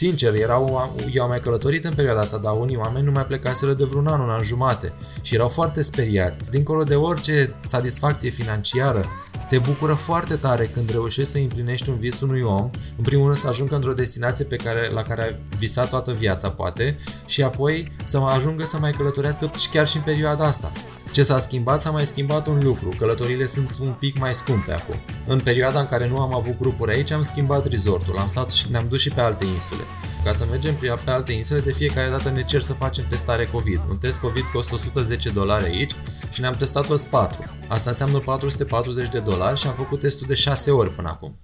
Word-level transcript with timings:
sincer, 0.00 0.34
erau, 0.34 0.94
eu 1.12 1.22
am 1.22 1.28
mai 1.28 1.40
călătorit 1.40 1.84
în 1.84 1.94
perioada 1.94 2.20
asta, 2.20 2.38
dar 2.38 2.52
unii 2.52 2.76
oameni 2.76 3.04
nu 3.04 3.10
mai 3.10 3.26
plecaseră 3.26 3.72
de 3.72 3.84
vreun 3.84 4.06
an, 4.06 4.20
un 4.20 4.30
an 4.30 4.42
jumate 4.42 4.92
și 5.22 5.34
erau 5.34 5.48
foarte 5.48 5.82
speriați. 5.82 6.38
Dincolo 6.50 6.82
de 6.82 6.94
orice 6.94 7.54
satisfacție 7.60 8.30
financiară, 8.30 9.04
te 9.48 9.58
bucură 9.58 9.92
foarte 9.92 10.34
tare 10.34 10.66
când 10.66 10.90
reușești 10.90 11.32
să 11.32 11.38
împlinești 11.38 11.88
un 11.88 11.98
vis 11.98 12.20
unui 12.20 12.40
om, 12.40 12.70
în 12.96 13.04
primul 13.04 13.24
rând 13.24 13.36
să 13.36 13.48
ajungă 13.48 13.74
într-o 13.74 13.92
destinație 13.92 14.44
pe 14.44 14.56
care, 14.56 14.90
la 14.92 15.02
care 15.02 15.22
a 15.22 15.56
visat 15.56 15.88
toată 15.88 16.12
viața, 16.12 16.50
poate, 16.50 16.96
și 17.26 17.42
apoi 17.42 17.92
să 18.02 18.18
ajungă 18.18 18.64
să 18.64 18.78
mai 18.78 18.90
călătorească 18.92 19.50
chiar 19.70 19.88
și 19.88 19.96
în 19.96 20.02
perioada 20.02 20.44
asta. 20.44 20.72
Ce 21.12 21.22
s-a 21.22 21.38
schimbat? 21.38 21.80
S-a 21.80 21.90
mai 21.90 22.06
schimbat 22.06 22.46
un 22.46 22.60
lucru. 22.62 22.88
Călătorile 22.98 23.46
sunt 23.46 23.78
un 23.80 23.92
pic 23.92 24.18
mai 24.18 24.34
scumpe 24.34 24.72
acum. 24.72 24.94
În 25.26 25.40
perioada 25.40 25.80
în 25.80 25.86
care 25.86 26.08
nu 26.08 26.20
am 26.20 26.34
avut 26.34 26.58
grupuri 26.58 26.92
aici, 26.92 27.10
am 27.10 27.22
schimbat 27.22 27.66
resortul. 27.66 28.16
Am 28.16 28.26
stat 28.26 28.50
și 28.50 28.70
ne-am 28.70 28.86
dus 28.88 29.00
și 29.00 29.08
pe 29.10 29.20
alte 29.20 29.44
insule. 29.44 29.82
Ca 30.24 30.32
să 30.32 30.46
mergem 30.50 30.74
pe 30.74 31.10
alte 31.10 31.32
insule, 31.32 31.60
de 31.60 31.72
fiecare 31.72 32.10
dată 32.10 32.30
ne 32.30 32.44
cer 32.44 32.60
să 32.60 32.72
facem 32.72 33.04
testare 33.08 33.46
COVID. 33.52 33.80
Un 33.88 33.96
test 33.96 34.18
COVID 34.18 34.44
costă 34.52 34.74
110 34.74 35.30
dolari 35.30 35.64
aici 35.64 35.92
și 36.30 36.40
ne-am 36.40 36.54
testat 36.54 36.86
toți 36.86 37.08
4. 37.08 37.44
Asta 37.68 37.90
înseamnă 37.90 38.18
440 38.18 39.08
de 39.08 39.18
dolari 39.18 39.58
și 39.58 39.66
am 39.66 39.74
făcut 39.74 40.00
testul 40.00 40.26
de 40.26 40.34
6 40.34 40.70
ori 40.70 40.90
până 40.90 41.08
acum. 41.08 41.40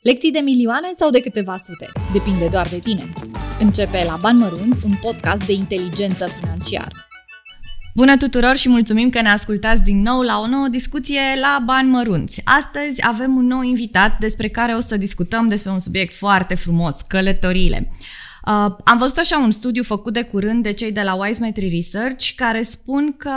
Lecții 0.00 0.32
de 0.32 0.38
milioane 0.38 0.90
sau 0.98 1.10
de 1.10 1.20
câteva 1.20 1.56
sute? 1.56 1.92
Depinde 2.12 2.48
doar 2.48 2.68
de 2.68 2.78
tine. 2.78 3.12
Începe 3.60 4.04
la 4.06 4.16
Bani 4.20 4.38
Mărunți, 4.38 4.84
un 4.84 4.94
podcast 5.02 5.46
de 5.46 5.52
inteligență 5.52 6.26
financiară. 6.26 6.94
Bună 7.96 8.16
tuturor 8.16 8.56
și 8.56 8.68
mulțumim 8.68 9.10
că 9.10 9.20
ne 9.20 9.28
ascultați 9.28 9.82
din 9.82 10.00
nou 10.00 10.20
la 10.20 10.40
o 10.40 10.46
nouă 10.46 10.68
discuție 10.68 11.20
la 11.40 11.62
Bani 11.64 11.90
Mărunți. 11.90 12.40
Astăzi 12.44 13.06
avem 13.06 13.36
un 13.36 13.46
nou 13.46 13.62
invitat 13.62 14.18
despre 14.18 14.48
care 14.48 14.74
o 14.74 14.80
să 14.80 14.96
discutăm 14.96 15.48
despre 15.48 15.70
un 15.70 15.80
subiect 15.80 16.14
foarte 16.14 16.54
frumos, 16.54 16.96
călătoriile. 17.08 17.88
Uh, 18.46 18.52
am 18.84 18.98
văzut 18.98 19.18
așa 19.18 19.38
un 19.38 19.50
studiu 19.50 19.82
făcut 19.82 20.12
de 20.12 20.22
curând 20.22 20.62
de 20.62 20.72
cei 20.72 20.92
de 20.92 21.02
la 21.02 21.14
Wisemetry 21.14 21.68
Research 21.68 22.34
care 22.36 22.62
spun 22.62 23.14
că 23.16 23.30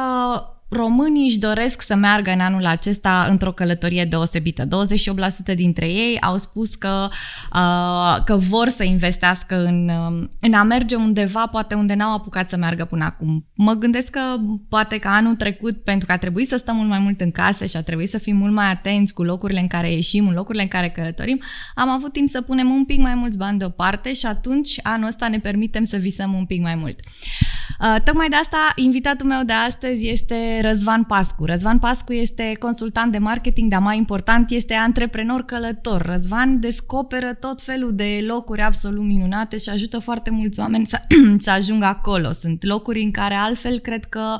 românii 0.69 1.27
își 1.27 1.39
doresc 1.39 1.81
să 1.81 1.95
meargă 1.95 2.31
în 2.31 2.39
anul 2.39 2.65
acesta 2.65 3.25
într-o 3.29 3.51
călătorie 3.51 4.05
deosebită. 4.05 4.65
28% 5.51 5.55
dintre 5.55 5.85
ei 5.85 6.21
au 6.21 6.37
spus 6.37 6.75
că, 6.75 7.09
uh, 7.53 8.23
că 8.23 8.35
vor 8.35 8.67
să 8.67 8.83
investească 8.83 9.63
în, 9.63 9.89
uh, 9.89 10.27
în 10.39 10.53
a 10.53 10.63
merge 10.63 10.95
undeva, 10.95 11.47
poate 11.47 11.75
unde 11.75 11.93
n-au 11.93 12.13
apucat 12.13 12.49
să 12.49 12.57
meargă 12.57 12.85
până 12.85 13.05
acum. 13.05 13.47
Mă 13.53 13.73
gândesc 13.73 14.09
că 14.09 14.21
poate 14.69 14.97
că 14.97 15.07
anul 15.07 15.35
trecut, 15.35 15.83
pentru 15.83 16.07
că 16.07 16.13
a 16.13 16.17
trebuit 16.17 16.47
să 16.47 16.57
stăm 16.57 16.75
mult 16.75 16.89
mai 16.89 16.99
mult 16.99 17.21
în 17.21 17.31
casă 17.31 17.65
și 17.65 17.77
a 17.77 17.81
trebuit 17.81 18.09
să 18.09 18.17
fim 18.17 18.35
mult 18.35 18.53
mai 18.53 18.71
atenți 18.71 19.13
cu 19.13 19.23
locurile 19.23 19.59
în 19.59 19.67
care 19.67 19.91
ieșim, 19.91 20.27
în 20.27 20.33
locurile 20.33 20.63
în 20.63 20.69
care 20.69 20.89
călătorim, 20.89 21.39
am 21.75 21.89
avut 21.89 22.11
timp 22.13 22.29
să 22.29 22.41
punem 22.41 22.69
un 22.69 22.85
pic 22.85 23.01
mai 23.01 23.15
mulți 23.15 23.37
bani 23.37 23.57
deoparte 23.57 24.13
și 24.13 24.25
atunci 24.25 24.79
anul 24.83 25.07
ăsta 25.07 25.27
ne 25.27 25.39
permitem 25.39 25.83
să 25.83 25.97
visăm 25.97 26.33
un 26.33 26.45
pic 26.45 26.61
mai 26.61 26.75
mult. 26.75 26.99
Uh, 26.99 27.56
tocmai 28.03 28.29
de 28.29 28.35
asta, 28.35 28.57
invitatul 28.75 29.27
meu 29.27 29.43
de 29.43 29.53
astăzi 29.53 30.07
este 30.07 30.59
Răzvan 30.61 31.03
Pascu. 31.03 31.45
Răzvan 31.45 31.79
Pascu 31.79 32.13
este 32.13 32.55
consultant 32.59 33.11
de 33.11 33.17
marketing, 33.17 33.71
dar 33.71 33.81
mai 33.81 33.97
important 33.97 34.49
este 34.49 34.73
antreprenor 34.73 35.41
călător. 35.41 36.01
Răzvan 36.01 36.59
descoperă 36.59 37.33
tot 37.33 37.61
felul 37.61 37.95
de 37.95 38.23
locuri 38.27 38.61
absolut 38.61 39.03
minunate 39.03 39.57
și 39.57 39.69
ajută 39.69 39.99
foarte 39.99 40.29
mulți 40.29 40.59
oameni 40.59 40.85
să, 40.85 41.01
să 41.45 41.49
ajungă 41.49 41.85
acolo. 41.85 42.31
Sunt 42.31 42.63
locuri 42.63 43.01
în 43.01 43.11
care 43.11 43.33
altfel 43.33 43.79
cred 43.79 44.05
că 44.05 44.39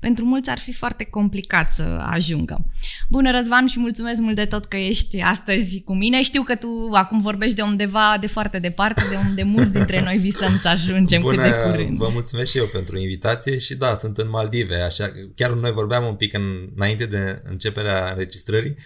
pentru 0.00 0.24
mulți 0.24 0.50
ar 0.50 0.58
fi 0.58 0.72
foarte 0.72 1.04
complicat 1.04 1.72
să 1.72 2.04
ajungă. 2.10 2.64
Bună 3.08 3.30
Răzvan 3.30 3.66
și 3.66 3.78
mulțumesc 3.78 4.20
mult 4.20 4.36
de 4.36 4.44
tot 4.44 4.64
că 4.64 4.76
ești 4.76 5.20
astăzi 5.20 5.82
cu 5.84 5.94
mine. 5.94 6.22
Știu 6.22 6.42
că 6.42 6.54
tu 6.54 6.88
acum 6.92 7.20
vorbești 7.20 7.56
de 7.56 7.62
undeva 7.62 8.16
de 8.20 8.26
foarte 8.26 8.58
departe, 8.58 9.02
de 9.10 9.16
unde 9.28 9.42
mulți 9.42 9.72
dintre 9.72 10.02
noi 10.02 10.16
visăm 10.16 10.56
să 10.56 10.68
ajungem 10.68 11.20
Bună, 11.20 11.34
cât 11.34 11.44
de 11.44 11.70
curând. 11.70 11.96
Vă 11.96 12.08
mulțumesc 12.12 12.50
și 12.50 12.58
eu 12.58 12.65
pentru 12.66 12.98
invitație 12.98 13.58
și 13.58 13.74
da, 13.74 13.94
sunt 13.94 14.18
în 14.18 14.28
Maldive, 14.28 14.74
așa 14.74 15.12
chiar 15.34 15.50
noi 15.50 15.72
vorbeam 15.72 16.06
un 16.06 16.14
pic 16.14 16.34
în, 16.34 16.70
înainte 16.74 17.06
de 17.06 17.42
începerea 17.44 18.10
înregistrării 18.10 18.76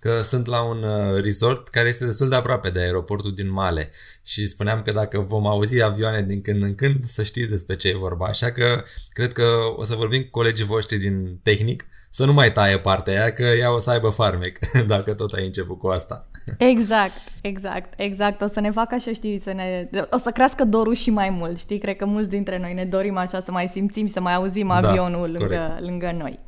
că 0.00 0.22
sunt 0.22 0.46
la 0.46 0.62
un 0.62 0.82
uh, 0.82 1.20
resort 1.22 1.68
care 1.68 1.88
este 1.88 2.04
destul 2.04 2.28
de 2.28 2.34
aproape 2.34 2.70
de 2.70 2.80
aeroportul 2.80 3.34
din 3.34 3.50
Male 3.50 3.90
și 4.24 4.46
spuneam 4.46 4.82
că 4.82 4.92
dacă 4.92 5.20
vom 5.20 5.46
auzi 5.46 5.82
avioane 5.82 6.22
din 6.22 6.42
când 6.42 6.62
în 6.62 6.74
când, 6.74 7.04
să 7.04 7.22
știți 7.22 7.50
despre 7.50 7.76
ce 7.76 7.88
e 7.88 7.96
vorba. 7.96 8.26
Așa 8.26 8.52
că 8.52 8.84
cred 9.12 9.32
că 9.32 9.46
o 9.76 9.84
să 9.84 9.94
vorbim 9.94 10.22
cu 10.22 10.28
colegii 10.30 10.64
voștri 10.64 10.98
din 10.98 11.40
tehnic 11.42 11.86
să 12.10 12.24
nu 12.24 12.32
mai 12.32 12.52
taie 12.52 12.78
partea 12.78 13.20
aia, 13.20 13.32
că 13.32 13.42
ea 13.42 13.74
o 13.74 13.78
să 13.78 13.90
aibă 13.90 14.08
farmec, 14.08 14.58
dacă 14.86 15.14
tot 15.14 15.32
ai 15.32 15.46
început 15.46 15.78
cu 15.78 15.86
asta. 15.86 16.30
Exact, 16.58 17.12
exact, 17.40 17.92
exact. 17.96 18.40
O 18.42 18.46
să 18.46 18.60
ne 18.60 18.70
facă 18.70 18.94
așa, 18.94 19.12
știi, 19.12 19.40
să 19.40 19.52
ne... 19.52 19.88
o 20.10 20.16
să 20.16 20.30
crească 20.30 20.64
dorul 20.64 20.94
și 20.94 21.10
mai 21.10 21.30
mult, 21.30 21.58
știi? 21.58 21.78
Cred 21.78 21.96
că 21.96 22.06
mulți 22.06 22.28
dintre 22.28 22.58
noi 22.58 22.74
ne 22.74 22.84
dorim 22.84 23.16
așa 23.16 23.40
să 23.40 23.50
mai 23.50 23.68
simțim, 23.72 24.06
să 24.06 24.20
mai 24.20 24.34
auzim 24.34 24.68
da, 24.68 24.74
avionul 24.74 25.32
da, 25.32 25.38
lângă, 25.38 25.76
lângă 25.80 26.14
noi. 26.18 26.38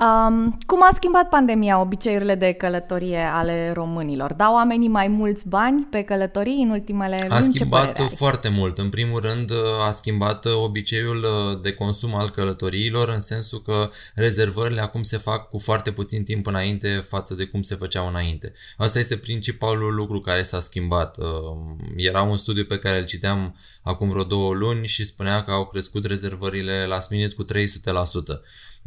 Um, 0.00 0.58
cum 0.66 0.82
a 0.82 0.90
schimbat 0.94 1.28
pandemia 1.28 1.80
obiceiurile 1.80 2.34
de 2.34 2.52
călătorie 2.52 3.18
ale 3.18 3.72
românilor? 3.72 4.32
Dau 4.32 4.54
oamenii 4.54 4.88
mai 4.88 5.08
mulți 5.08 5.48
bani 5.48 5.86
pe 5.90 6.02
călătorii 6.02 6.62
în 6.62 6.70
ultimele 6.70 7.18
luni? 7.20 7.32
A 7.32 7.40
schimbat 7.40 8.00
foarte 8.14 8.48
mult. 8.48 8.78
În 8.78 8.88
primul 8.88 9.20
rând 9.20 9.52
a 9.86 9.90
schimbat 9.90 10.44
obiceiul 10.44 11.18
uh, 11.18 11.60
de 11.62 11.72
consum 11.72 12.14
al 12.14 12.30
călătoriilor 12.30 13.08
în 13.08 13.20
sensul 13.20 13.62
că 13.62 13.90
rezervările 14.14 14.80
acum 14.80 15.02
se 15.02 15.16
fac 15.16 15.48
cu 15.48 15.58
foarte 15.58 15.92
puțin 15.92 16.24
timp 16.24 16.46
înainte 16.46 16.88
față 16.88 17.34
de 17.34 17.44
cum 17.44 17.62
se 17.62 17.74
făceau 17.74 18.08
înainte. 18.08 18.52
Asta 18.76 18.98
este 18.98 19.16
principalul 19.16 19.94
lucru 19.94 20.20
care 20.20 20.42
s-a 20.42 20.60
schimbat. 20.60 21.16
Uh, 21.16 21.26
era 21.96 22.22
un 22.22 22.36
studiu 22.36 22.64
pe 22.64 22.78
care 22.78 22.98
îl 22.98 23.04
citeam 23.04 23.56
acum 23.82 24.08
vreo 24.08 24.24
două 24.24 24.54
luni 24.54 24.86
și 24.86 25.06
spunea 25.06 25.44
că 25.44 25.50
au 25.50 25.66
crescut 25.66 26.04
rezervările 26.04 26.84
last 26.88 27.10
minute 27.10 27.34
cu 27.34 27.44
300%. 27.44 27.48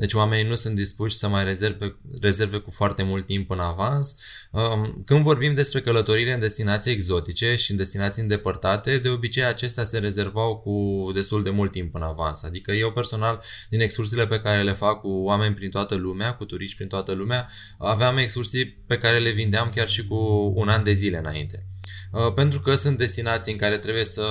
Deci 0.02 0.14
oamenii 0.14 0.50
nu 0.50 0.56
sunt 0.56 0.76
dispuși 0.76 1.16
să 1.16 1.28
mai 1.28 1.44
rezerve, 1.44 1.96
rezerve 2.22 2.58
cu 2.58 2.72
foarte 2.72 3.04
mult 3.04 3.26
timp 3.26 3.52
în 3.52 3.60
avans. 3.60 4.16
Um, 4.52 5.04
când 5.06 5.24
vorbim 5.24 5.54
despre 5.54 5.82
călătorile 5.82 6.34
în 6.34 6.40
destinații 6.40 6.92
exotice 6.92 7.56
și 7.56 7.72
în 7.72 7.78
destinații 7.78 8.22
îndepărtate, 8.22 8.98
de 8.98 9.10
obicei 9.10 9.44
acestea 9.44 9.84
se 9.84 9.98
rezervau 9.98 10.58
cu 10.58 11.12
destul 11.14 11.44
de 11.44 11.50
mult 11.50 11.72
timp 11.72 11.96
în 11.96 12.02
avans. 12.02 12.44
Adică 12.44 12.72
eu 12.72 12.92
personal, 12.92 13.44
din 13.70 13.80
excursiile 13.80 14.28
pe 14.28 14.40
care 14.40 14.62
le 14.62 14.74
fac 14.74 15.02
cu 15.02 15.10
oameni 15.10 15.56
prin 15.56 15.70
toată 15.70 15.96
lumea, 15.96 16.34
cu 16.34 16.46
turiști 16.46 16.76
prin 16.76 16.88
toată 16.88 17.12
lumea, 17.12 17.50
aveam 17.78 18.18
excursii 18.18 18.68
pe 18.88 18.98
care 18.98 19.18
le 19.18 19.30
vindeam 19.30 19.70
chiar 19.76 19.90
și 19.90 20.08
cu 20.08 20.52
un 20.56 20.68
an 20.68 20.84
de 20.84 20.94
zile 20.94 21.18
înainte. 21.18 21.66
Uh, 22.12 22.34
pentru 22.34 22.60
că 22.60 22.76
sunt 22.76 22.98
destinații 22.98 23.52
în 23.52 23.58
care 23.58 23.78
trebuie 23.78 24.06
să 24.06 24.22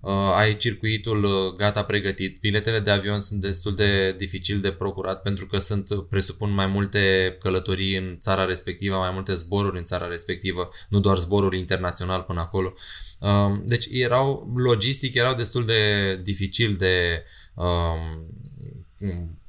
uh, 0.00 0.12
ai 0.34 0.56
circuitul 0.56 1.24
uh, 1.24 1.54
gata 1.56 1.84
pregătit. 1.84 2.40
Biletele 2.40 2.78
de 2.78 2.90
avion 2.90 3.20
sunt 3.20 3.40
destul 3.40 3.74
de 3.74 4.12
dificil 4.12 4.60
de 4.60 4.70
procurat 4.72 5.22
pentru 5.22 5.46
că 5.46 5.58
sunt, 5.58 5.88
presupun, 6.08 6.50
mai 6.50 6.66
multe 6.66 7.36
călătorii 7.40 7.96
în 7.96 8.16
țara 8.20 8.44
respectivă, 8.44 8.96
mai 8.96 9.10
multe 9.12 9.34
zboruri 9.34 9.78
în 9.78 9.84
țara 9.84 10.06
respectivă, 10.06 10.68
nu 10.88 11.00
doar 11.00 11.18
zboruri 11.18 11.58
internațional 11.58 12.22
până 12.22 12.40
acolo. 12.40 12.74
Deci 13.64 13.86
erau, 13.90 14.52
logistic, 14.56 15.14
erau 15.14 15.34
destul 15.34 15.66
de 15.66 16.16
dificil 16.22 16.74
de 16.74 17.24
um, 17.54 18.26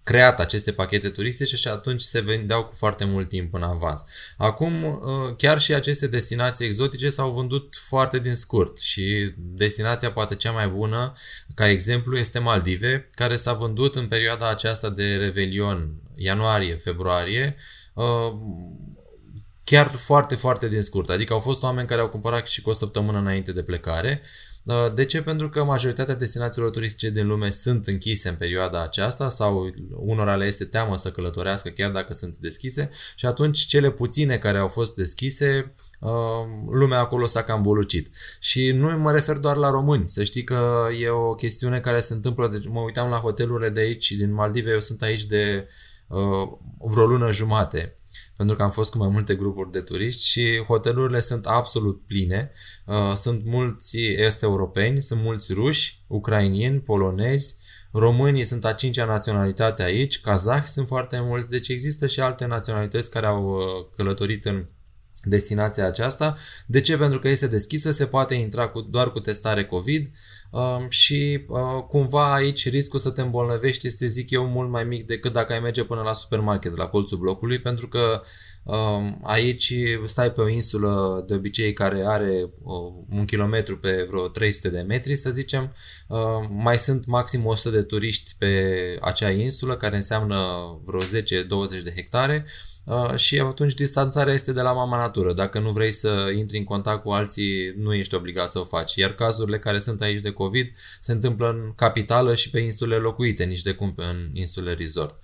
creat 0.04 0.40
aceste 0.40 0.72
pachete 0.72 1.10
turistice 1.10 1.56
și 1.56 1.68
atunci 1.68 2.02
se 2.02 2.20
vendeau 2.20 2.66
cu 2.66 2.74
foarte 2.76 3.06
mult 3.06 3.30
timp 3.30 3.54
în 3.54 3.64
avans. 3.64 4.04
Acum, 4.38 4.84
uh, 4.84 5.36
chiar 5.38 5.62
și 5.62 5.74
aceste 5.74 6.08
destinații 6.08 6.66
exotice 6.66 7.10
s-au 7.10 7.32
vândut 7.32 7.76
foarte 7.88 8.20
din 8.20 8.36
scurt 8.36 8.78
și 8.78 9.34
destinația 9.38 10.12
poate 10.12 10.36
cea 10.36 10.52
mai 10.52 10.68
bună, 10.68 11.14
ca 11.56 11.70
exemplu, 11.70 12.18
este 12.18 12.40
Maldive, 12.40 13.08
care 13.12 13.36
s-a 13.36 13.54
vândut 13.54 13.96
în 13.96 14.08
perioada 14.08 14.50
aceasta 14.50 14.90
de 14.90 15.16
Revelion, 15.16 15.94
ianuarie-februarie, 16.16 17.56
uh, 17.94 18.34
chiar 19.64 19.88
foarte, 19.88 20.36
foarte 20.36 20.68
din 20.68 20.82
scurt. 20.82 21.10
Adică 21.10 21.34
au 21.34 21.40
fost 21.40 21.64
oameni 21.64 21.88
care 21.88 22.02
au 22.02 22.10
cumpărat 22.10 22.48
și 22.48 22.62
cu 22.62 22.70
o 22.70 22.74
săptămână 22.74 23.18
înainte 23.18 23.52
de 23.52 23.64
plecare. 23.64 24.22
Uh, 24.66 24.94
de 24.94 25.06
ce? 25.06 25.22
Pentru 25.22 25.50
că 25.50 25.64
majoritatea 25.64 26.16
destinațiilor 26.16 26.70
turistice 26.70 27.10
din 27.10 27.28
lume 27.28 27.50
sunt 27.50 27.88
închise 27.88 28.30
în 28.30 28.36
perioada 28.36 28.84
aceasta 28.84 29.30
sau 29.30 29.74
unora 29.90 30.36
le 30.36 30.46
este 30.46 30.66
teamă 30.66 30.98
să 30.98 31.12
călătorească 31.12 31.70
chiar 31.70 31.92
dacă 31.92 32.14
sunt 32.14 32.38
deschise 32.38 32.90
și 33.16 33.26
atunci 33.26 33.60
cele 33.60 33.92
puține 33.92 34.38
care 34.38 34.58
au 34.58 34.68
fost 34.68 34.96
deschise 34.96 35.76
uh, 36.00 36.10
lumea 36.72 37.00
acolo 37.00 37.26
s-a 37.26 37.44
cam 37.44 37.62
bolucit. 37.62 38.10
Și 38.40 38.72
nu 38.72 38.98
mă 38.98 39.12
refer 39.12 39.38
doar 39.38 39.56
la 39.56 39.70
români, 39.70 40.10
să 40.10 40.24
știi 40.24 40.44
că 40.44 40.88
e 41.00 41.10
o 41.10 41.34
chestiune 41.34 41.80
care 41.80 42.00
se 42.00 42.14
întâmplă, 42.14 42.48
deci 42.48 42.68
mă 42.68 42.80
uitam 42.80 43.10
la 43.10 43.18
hotelurile 43.18 43.70
de 43.70 43.80
aici, 43.80 44.12
din 44.12 44.34
Maldive, 44.34 44.72
eu 44.72 44.80
sunt 44.80 45.02
aici 45.02 45.24
de 45.24 45.68
uh, 46.08 46.48
vreo 46.78 47.06
lună 47.06 47.32
jumate 47.32 47.98
pentru 48.44 48.62
că 48.62 48.68
am 48.68 48.76
fost 48.76 48.92
cu 48.92 48.98
mai 48.98 49.08
multe 49.08 49.36
grupuri 49.36 49.72
de 49.72 49.80
turiști 49.80 50.26
și 50.26 50.64
hotelurile 50.68 51.20
sunt 51.20 51.46
absolut 51.46 52.06
pline. 52.06 52.52
Uh, 52.86 53.14
sunt 53.16 53.46
mulți 53.46 53.98
est-europeni, 53.98 55.02
sunt 55.02 55.22
mulți 55.22 55.54
ruși, 55.54 56.04
ucrainieni, 56.08 56.80
polonezi, 56.80 57.58
românii 57.92 58.44
sunt 58.44 58.66
a 58.66 58.74
cincea 58.74 59.06
naționalitate 59.06 59.84
aici, 59.84 60.22
kazahi 60.22 60.68
sunt 60.68 60.88
foarte 60.88 61.20
mulți, 61.22 61.50
deci 61.50 61.68
există 61.68 62.08
și 62.08 62.20
alte 62.20 62.46
naționalități 62.46 63.12
care 63.12 63.26
au 63.26 63.46
uh, 63.46 63.64
călătorit 63.96 64.46
în 64.46 64.66
destinația 65.24 65.86
aceasta. 65.86 66.38
De 66.68 66.82
ce? 66.82 66.98
Pentru 66.98 67.20
că 67.20 67.28
este 67.28 67.48
deschisă, 67.48 67.92
se 67.92 68.06
poate 68.06 68.36
intra 68.36 68.68
cu, 68.68 68.82
doar 68.82 69.12
cu 69.12 69.20
testare 69.20 69.66
COVID 69.66 70.06
uh, 70.06 70.12
și 70.90 71.46
uh, 71.48 71.84
cumva 71.88 72.34
aici 72.34 72.70
riscul 72.70 73.00
să 73.00 73.10
te 73.10 73.22
îmbolnăvești 73.22 73.88
este, 73.88 74.08
zic 74.08 74.30
eu, 74.30 74.46
mult 74.46 74.70
mai 74.70 74.84
mic 74.84 75.06
decât 75.06 75.34
dacă 75.34 75.54
ai 75.54 75.60
merge 75.60 75.84
până 75.84 76.02
la 76.02 76.14
supermarket, 76.14 76.78
la 76.78 76.86
colțul 76.86 77.18
blocului, 77.18 77.60
pentru 77.60 77.88
că 77.88 78.22
uh, 78.64 79.12
aici 79.24 79.74
stai 80.06 80.32
pe 80.32 80.42
o 80.42 80.50
insulă 80.50 81.24
de 81.28 81.34
obicei 81.34 81.74
care 81.74 82.04
are 82.06 82.50
uh, 82.64 82.76
un 83.10 83.26
kilometru 83.26 83.78
pe 83.78 84.06
vreo 84.10 84.28
300 84.28 84.70
de 84.70 84.82
metri, 84.82 85.16
să 85.16 85.30
zicem, 85.30 85.74
uh, 86.08 86.20
mai 86.50 86.78
sunt 86.78 87.06
maxim 87.06 87.46
100 87.46 87.70
de 87.76 87.82
turiști 87.82 88.36
pe 88.38 88.64
acea 89.02 89.30
insulă, 89.30 89.76
care 89.76 89.96
înseamnă 89.96 90.38
vreo 90.86 91.02
10-20 91.02 91.04
de 91.84 91.94
hectare, 91.96 92.46
Uh, 92.86 93.16
și 93.16 93.40
atunci 93.40 93.74
distanțarea 93.74 94.34
este 94.34 94.54
de 94.54 94.62
la 94.62 94.72
mama 94.72 94.98
natură. 94.98 95.34
Dacă 95.34 95.60
nu 95.60 95.72
vrei 95.72 95.92
să 95.92 96.32
intri 96.38 96.58
în 96.58 96.64
contact 96.64 97.04
cu 97.04 97.10
alții, 97.10 97.74
nu 97.78 97.94
ești 97.94 98.16
obligat 98.16 98.50
să 98.50 98.60
o 98.60 98.64
faci. 98.64 98.96
Iar 98.96 99.14
cazurile 99.14 99.60
care 99.60 99.80
sunt 99.80 100.02
aici 100.02 100.22
de 100.22 100.32
COVID 100.44 100.72
se 101.00 101.12
întâmplă 101.12 101.50
în 101.50 101.74
capitală 101.76 102.36
și 102.36 102.50
pe 102.50 102.60
insule 102.60 102.96
locuite, 102.96 103.44
nici 103.44 103.62
de 103.62 103.74
cum 103.74 103.94
pe 103.94 104.04
în 104.04 104.30
insule 104.34 104.74
resort. 104.74 105.24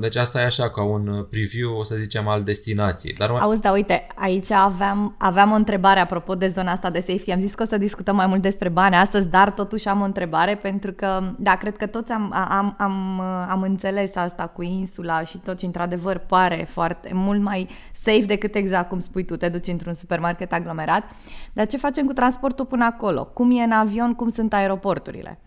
Deci 0.00 0.16
asta 0.16 0.40
e 0.40 0.44
așa 0.44 0.70
ca 0.70 0.82
un 0.82 1.26
preview, 1.30 1.76
o 1.76 1.82
să 1.82 1.94
zicem, 1.94 2.28
al 2.28 2.42
destinației. 2.42 3.14
Dar... 3.14 3.30
Auzi, 3.30 3.60
da, 3.60 3.72
uite, 3.72 4.06
aici 4.14 4.50
aveam, 4.50 5.14
aveam 5.18 5.50
o 5.50 5.54
întrebare 5.54 6.00
apropo 6.00 6.34
de 6.34 6.48
zona 6.48 6.72
asta 6.72 6.90
de 6.90 7.00
safety. 7.00 7.30
Am 7.30 7.40
zis 7.40 7.54
că 7.54 7.62
o 7.62 7.66
să 7.66 7.78
discutăm 7.78 8.16
mai 8.16 8.26
mult 8.26 8.42
despre 8.42 8.68
bani 8.68 8.94
astăzi, 8.94 9.28
dar 9.28 9.50
totuși 9.50 9.88
am 9.88 10.00
o 10.00 10.04
întrebare 10.04 10.56
pentru 10.56 10.92
că, 10.92 11.34
da, 11.38 11.56
cred 11.56 11.76
că 11.76 11.86
toți 11.86 12.12
am, 12.12 12.32
am, 12.32 12.74
am, 12.78 13.20
am 13.48 13.62
înțeles 13.62 14.16
asta 14.16 14.46
cu 14.46 14.62
insula 14.62 15.24
și 15.24 15.38
tot 15.38 15.58
ce 15.58 15.66
într-adevăr 15.66 16.18
pare 16.18 16.68
foarte 16.70 17.10
mult 17.14 17.42
mai 17.42 17.68
safe 18.02 18.24
decât 18.26 18.54
exact 18.54 18.88
cum 18.88 19.00
spui 19.00 19.24
tu, 19.24 19.36
te 19.36 19.48
duci 19.48 19.66
într-un 19.66 19.94
supermarket 19.94 20.52
aglomerat. 20.52 21.02
Dar 21.52 21.66
ce 21.66 21.76
facem 21.76 22.06
cu 22.06 22.12
transportul 22.12 22.64
până 22.64 22.84
acolo? 22.84 23.24
Cum 23.24 23.50
e 23.50 23.62
în 23.62 23.72
avion? 23.72 24.14
Cum 24.14 24.30
sunt 24.30 24.52
aeroporturile? 24.52 25.40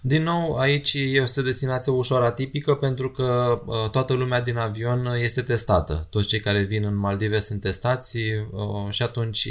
Din 0.00 0.22
nou, 0.22 0.56
aici 0.56 0.92
este 0.92 1.40
o 1.40 1.42
destinație 1.42 1.92
ușor 1.92 2.22
atipică 2.22 2.74
pentru 2.74 3.10
că 3.10 3.60
uh, 3.66 3.90
toată 3.90 4.12
lumea 4.12 4.40
din 4.40 4.56
avion 4.56 5.06
este 5.18 5.42
testată. 5.42 6.06
Toți 6.10 6.28
cei 6.28 6.40
care 6.40 6.62
vin 6.62 6.84
în 6.84 6.96
Maldive 6.96 7.40
sunt 7.40 7.60
testați 7.60 8.16
uh, 8.16 8.90
și 8.90 9.02
atunci 9.02 9.48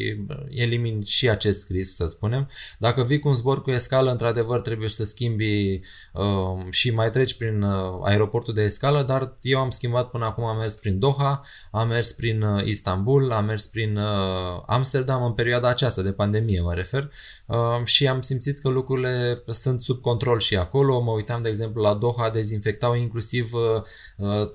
elimin 0.50 1.04
și 1.04 1.30
acest 1.30 1.70
risc, 1.70 1.96
să 1.96 2.06
spunem. 2.06 2.50
Dacă 2.78 3.04
vii 3.04 3.20
cu 3.20 3.28
un 3.28 3.34
zbor 3.34 3.62
cu 3.62 3.72
escală, 3.72 4.12
într-adevăr 4.12 4.62
trebuie 4.62 4.90
să 4.90 5.06
schimbi 5.06 5.80
uh, 6.14 6.66
și 6.70 6.90
mai 6.90 7.10
treci 7.10 7.34
prin 7.34 7.64
aeroportul 8.04 8.54
de 8.54 8.62
escală, 8.64 9.04
dar 9.04 9.38
eu 9.42 9.60
am 9.60 9.70
schimbat 9.70 10.10
până 10.10 10.26
acum, 10.26 10.44
am 10.44 10.58
mers 10.58 10.76
prin 10.76 11.00
Doha, 11.00 11.42
am 11.72 11.88
mers 11.88 12.12
prin 12.12 12.46
Istanbul, 12.66 13.32
am 13.32 13.46
mers 13.46 13.68
prin 13.68 13.98
Amsterdam 14.66 15.24
în 15.24 15.32
perioada 15.32 15.68
aceasta 15.68 16.02
de 16.02 16.12
pandemie, 16.12 16.62
mă 16.62 16.74
refer, 16.74 17.12
și 17.84 18.08
am 18.08 18.22
simțit 18.22 18.60
că 18.60 18.70
lucrurile 18.70 19.44
sunt 19.48 19.82
sub 19.82 20.02
control 20.02 20.21
și 20.38 20.58
acolo. 20.58 21.00
Mă 21.00 21.12
uitam, 21.12 21.42
de 21.42 21.50
exemplu, 21.50 21.82
la 21.82 21.94
Doha, 21.94 22.30
dezinfectau 22.30 22.96
inclusiv 22.96 23.54
uh, 23.54 23.82
uh, 24.18 24.52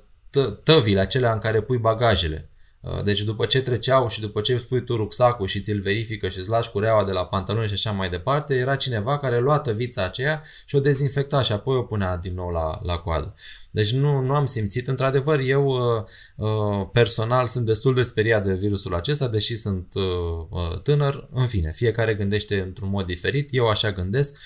tăvile 0.63 1.01
acelea 1.01 1.33
în 1.33 1.39
care 1.39 1.61
pui 1.61 1.79
bagajele. 1.79 2.51
Uh, 2.81 3.03
deci 3.03 3.21
după 3.23 3.47
ce 3.47 3.63
treceau 3.63 4.09
și 4.09 4.21
după 4.21 4.41
ce 4.41 4.59
spui 4.59 4.85
tu 4.85 4.97
rucsacul 4.97 5.47
și 5.47 5.61
ți-l 5.61 5.81
verifică 5.81 6.29
și 6.29 6.39
îți 6.39 6.49
lași 6.49 6.71
cureaua 6.71 7.05
de 7.05 7.13
la 7.13 7.27
pantaloni 7.27 7.67
și 7.67 7.73
așa 7.73 7.91
mai 7.91 8.11
departe, 8.11 8.55
era 8.55 8.77
cineva 8.77 9.19
care 9.19 9.39
lua 9.39 9.59
tăvița 9.59 10.05
aceea 10.05 10.43
și 10.65 10.75
o 10.75 10.81
dezinfecta 10.81 11.43
și 11.43 11.53
apoi 11.53 11.77
o 11.77 11.83
punea 11.83 12.17
din 12.17 12.35
nou 12.35 12.51
la, 12.51 12.81
la 12.83 12.99
coadă. 12.99 13.35
Deci 13.77 13.93
nu, 13.93 14.21
nu 14.21 14.35
am 14.35 14.47
simțit. 14.47 14.89
Într-adevăr, 14.89 15.41
eu 15.41 15.67
uh, 15.67 16.05
uh, 16.37 16.89
personal 16.93 17.47
sunt 17.47 17.67
destul 17.67 17.95
de 17.95 18.03
speriat 18.03 18.45
de 18.45 18.55
virusul 18.55 18.95
acesta, 18.95 19.29
deși 19.29 19.57
sunt 19.57 19.95
uh, 19.95 20.81
tânăr. 20.83 21.29
În 21.33 21.47
fine, 21.47 21.73
fiecare 21.75 22.15
gândește 22.15 22.61
într-un 22.61 22.89
mod 22.89 23.07
diferit. 23.07 23.49
Eu 23.53 23.69
așa 23.69 23.93
gândesc 23.93 24.39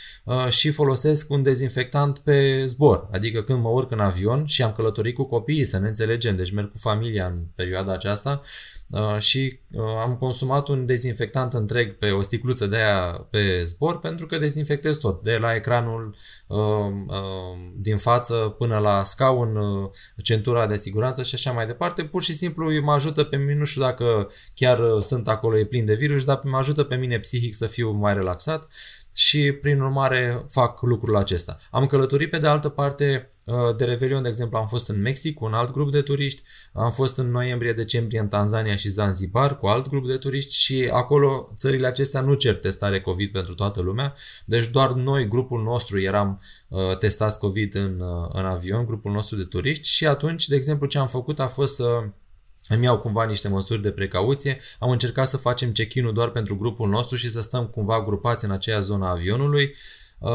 și 0.49 0.71
folosesc 0.71 1.31
un 1.31 1.43
dezinfectant 1.43 2.19
pe 2.19 2.67
zbor. 2.67 3.09
Adică 3.12 3.43
când 3.43 3.62
mă 3.62 3.69
urc 3.69 3.91
în 3.91 4.00
avion 4.00 4.47
și 4.47 4.62
am 4.62 4.73
călătorit 4.73 5.15
cu 5.15 5.25
copiii, 5.25 5.65
să 5.65 5.79
ne 5.79 5.88
înțelegem, 5.88 6.37
deci 6.37 6.53
merg 6.53 6.71
cu 6.71 6.79
familia 6.79 7.26
în 7.26 7.38
perioada 7.55 7.93
aceasta, 7.93 8.43
Uh, 8.43 8.80
și 9.19 9.61
uh, 9.71 9.83
am 10.03 10.17
consumat 10.17 10.69
un 10.69 10.87
dezinfectant 10.87 11.53
întreg 11.53 11.99
pe 11.99 12.11
o 12.11 12.23
sticluță 12.23 12.67
de 12.67 12.77
aia 12.77 13.27
pe 13.31 13.63
zbor 13.65 13.99
pentru 13.99 14.27
că 14.27 14.39
dezinfectez 14.39 14.99
tot, 14.99 15.23
de 15.23 15.37
la 15.37 15.55
ecranul 15.55 16.17
uh, 16.47 16.59
din 17.77 17.97
față 17.97 18.35
până 18.35 18.79
la 18.79 19.03
scaun, 19.05 19.59
centura 20.23 20.67
de 20.67 20.77
siguranță 20.77 21.23
și 21.23 21.35
așa 21.35 21.53
mai 21.53 21.67
departe. 21.67 22.05
Pur 22.05 22.23
și 22.23 22.35
simplu 22.35 22.81
mă 22.83 22.93
ajută 22.93 23.25
pe 23.25 23.37
mine, 23.37 23.55
nu 23.55 23.65
știu 23.65 23.81
dacă 23.81 24.31
chiar 24.55 24.81
sunt 25.01 25.29
acolo 25.29 25.59
e 25.59 25.65
plin 25.65 25.85
de 25.85 25.95
virus, 25.95 26.25
dar 26.25 26.41
mă 26.45 26.57
ajută 26.57 26.85
pe 26.85 26.97
mine 26.97 27.19
psihic 27.19 27.55
să 27.55 27.67
fiu 27.67 27.91
mai 27.91 28.15
relaxat 28.15 28.69
și 29.21 29.53
prin 29.53 29.81
urmare 29.81 30.47
fac 30.49 30.83
lucrul 30.83 31.17
acesta. 31.17 31.59
Am 31.71 31.87
călătorit 31.87 32.31
pe 32.31 32.39
de 32.39 32.47
altă 32.47 32.69
parte 32.69 33.33
uh, 33.45 33.77
de 33.77 33.85
Revelion, 33.85 34.23
de 34.23 34.29
exemplu, 34.29 34.59
am 34.59 34.67
fost 34.69 34.89
în 34.89 35.01
Mexic 35.01 35.35
cu 35.35 35.45
un 35.45 35.53
alt 35.53 35.71
grup 35.71 35.91
de 35.91 36.01
turiști, 36.01 36.43
am 36.73 36.91
fost 36.91 37.19
în 37.19 37.31
noiembrie-decembrie 37.31 38.21
în 38.21 38.29
Tanzania 38.29 38.77
și 38.77 38.89
Zanzibar 38.89 39.59
cu 39.59 39.67
alt 39.67 39.89
grup 39.89 40.07
de 40.07 40.17
turiști 40.17 40.55
și 40.55 40.89
acolo 40.93 41.53
țările 41.57 41.87
acestea 41.87 42.21
nu 42.21 42.35
cer 42.35 42.57
testare 42.57 43.01
COVID 43.01 43.33
pentru 43.33 43.55
toată 43.55 43.81
lumea, 43.81 44.15
deci 44.45 44.67
doar 44.67 44.93
noi, 44.93 45.29
grupul 45.29 45.63
nostru, 45.63 46.01
eram 46.01 46.41
uh, 46.69 46.99
testați 46.99 47.39
COVID 47.39 47.75
în, 47.75 48.01
uh, 48.01 48.29
în 48.33 48.45
avion, 48.45 48.85
grupul 48.85 49.13
nostru 49.13 49.37
de 49.37 49.45
turiști 49.45 49.89
și 49.89 50.07
atunci, 50.07 50.49
de 50.49 50.57
exemplu, 50.57 50.87
ce 50.87 50.99
am 50.99 51.09
făcut 51.09 51.41
a 51.41 51.47
fost 51.47 51.75
să 51.75 52.03
îmi 52.75 52.85
iau 52.85 52.99
cumva 52.99 53.25
niște 53.25 53.49
măsuri 53.49 53.83
de 53.83 53.91
precauție. 53.91 54.59
Am 54.79 54.91
încercat 54.91 55.29
să 55.29 55.37
facem 55.37 55.73
check-in-ul 55.73 56.13
doar 56.13 56.31
pentru 56.31 56.57
grupul 56.57 56.89
nostru 56.89 57.17
și 57.17 57.31
să 57.31 57.41
stăm 57.41 57.67
cumva 57.67 58.03
grupați 58.03 58.45
în 58.45 58.51
aceea 58.51 58.81
zonă 58.81 59.07
a 59.07 59.11
avionului. 59.11 59.75
Uh, 60.19 60.31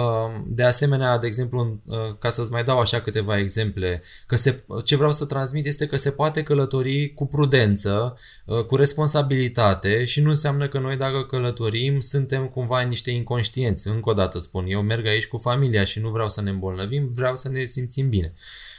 de 0.45 0.63
asemenea, 0.63 1.17
de 1.17 1.27
exemplu, 1.27 1.81
uh, 1.85 1.97
ca 2.19 2.29
să-ți 2.29 2.51
mai 2.51 2.63
dau 2.63 2.79
așa 2.79 3.01
câteva 3.01 3.39
exemple, 3.39 4.01
că 4.25 4.35
se, 4.35 4.65
ce 4.83 4.95
vreau 4.95 5.11
să 5.11 5.25
transmit 5.25 5.65
este 5.65 5.87
că 5.87 5.95
se 5.95 6.11
poate 6.11 6.43
călători 6.43 7.13
cu 7.13 7.25
prudență, 7.25 8.17
uh, 8.45 8.63
cu 8.65 8.75
responsabilitate 8.75 10.05
și 10.05 10.21
nu 10.21 10.29
înseamnă 10.29 10.67
că 10.67 10.79
noi 10.79 10.97
dacă 10.97 11.23
călătorim 11.23 11.99
suntem 11.99 12.47
cumva 12.47 12.81
niște 12.81 13.11
inconștienți. 13.11 13.87
Încă 13.87 14.09
o 14.09 14.13
dată 14.13 14.39
spun, 14.39 14.65
eu 14.67 14.81
merg 14.81 15.07
aici 15.07 15.27
cu 15.27 15.37
familia 15.37 15.83
și 15.83 15.99
nu 15.99 16.09
vreau 16.09 16.29
să 16.29 16.41
ne 16.41 16.49
îmbolnăvim, 16.49 17.09
vreau 17.13 17.37
să 17.37 17.49
ne 17.49 17.65
simțim 17.65 18.09
bine. 18.09 18.33
Uh, 18.35 18.74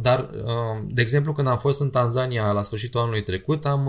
dar, 0.00 0.30
uh, 0.44 0.82
de 0.86 1.02
exemplu, 1.02 1.32
când 1.32 1.46
am 1.46 1.58
fost 1.58 1.80
în 1.80 1.90
Tanzania 1.90 2.52
la 2.52 2.62
sfârșitul 2.62 3.00
anului 3.00 3.22
trecut, 3.22 3.66
am 3.66 3.86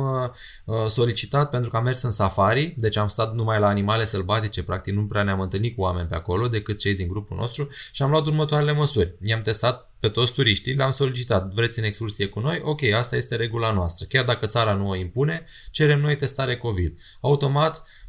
uh, 0.65 0.75
solicitat 0.87 1.49
pentru 1.49 1.69
că 1.69 1.77
am 1.77 1.83
mers 1.83 2.01
în 2.01 2.11
safari, 2.11 2.73
deci 2.77 2.97
am 2.97 3.07
stat 3.07 3.33
numai 3.33 3.59
la 3.59 3.67
animale 3.67 4.05
sălbatice, 4.05 4.63
practic 4.63 4.93
nu 4.93 5.05
prea 5.05 5.23
ne-am 5.23 5.41
întâlnit 5.41 5.75
cu 5.75 5.81
oameni 5.81 6.07
pe 6.07 6.15
acolo 6.15 6.47
decât 6.47 6.79
cei 6.79 6.95
din 6.95 7.07
grupul 7.07 7.37
nostru 7.37 7.67
și 7.91 8.01
am 8.01 8.09
luat 8.09 8.25
următoarele 8.25 8.71
măsuri. 8.71 9.15
I-am 9.21 9.41
testat 9.41 9.91
pe 9.99 10.09
toți 10.09 10.33
turiștii, 10.33 10.73
le-am 10.73 10.91
solicitat, 10.91 11.53
vreți 11.53 11.79
în 11.79 11.85
excursie 11.85 12.25
cu 12.25 12.39
noi? 12.39 12.61
Ok, 12.63 12.83
asta 12.83 13.15
este 13.15 13.35
regula 13.35 13.71
noastră. 13.71 14.05
Chiar 14.05 14.25
dacă 14.25 14.45
țara 14.45 14.73
nu 14.73 14.89
o 14.89 14.95
impune, 14.95 15.43
cerem 15.71 15.99
noi 15.99 16.15
testare 16.15 16.57
COVID. 16.57 16.99
Automat, 17.21 17.83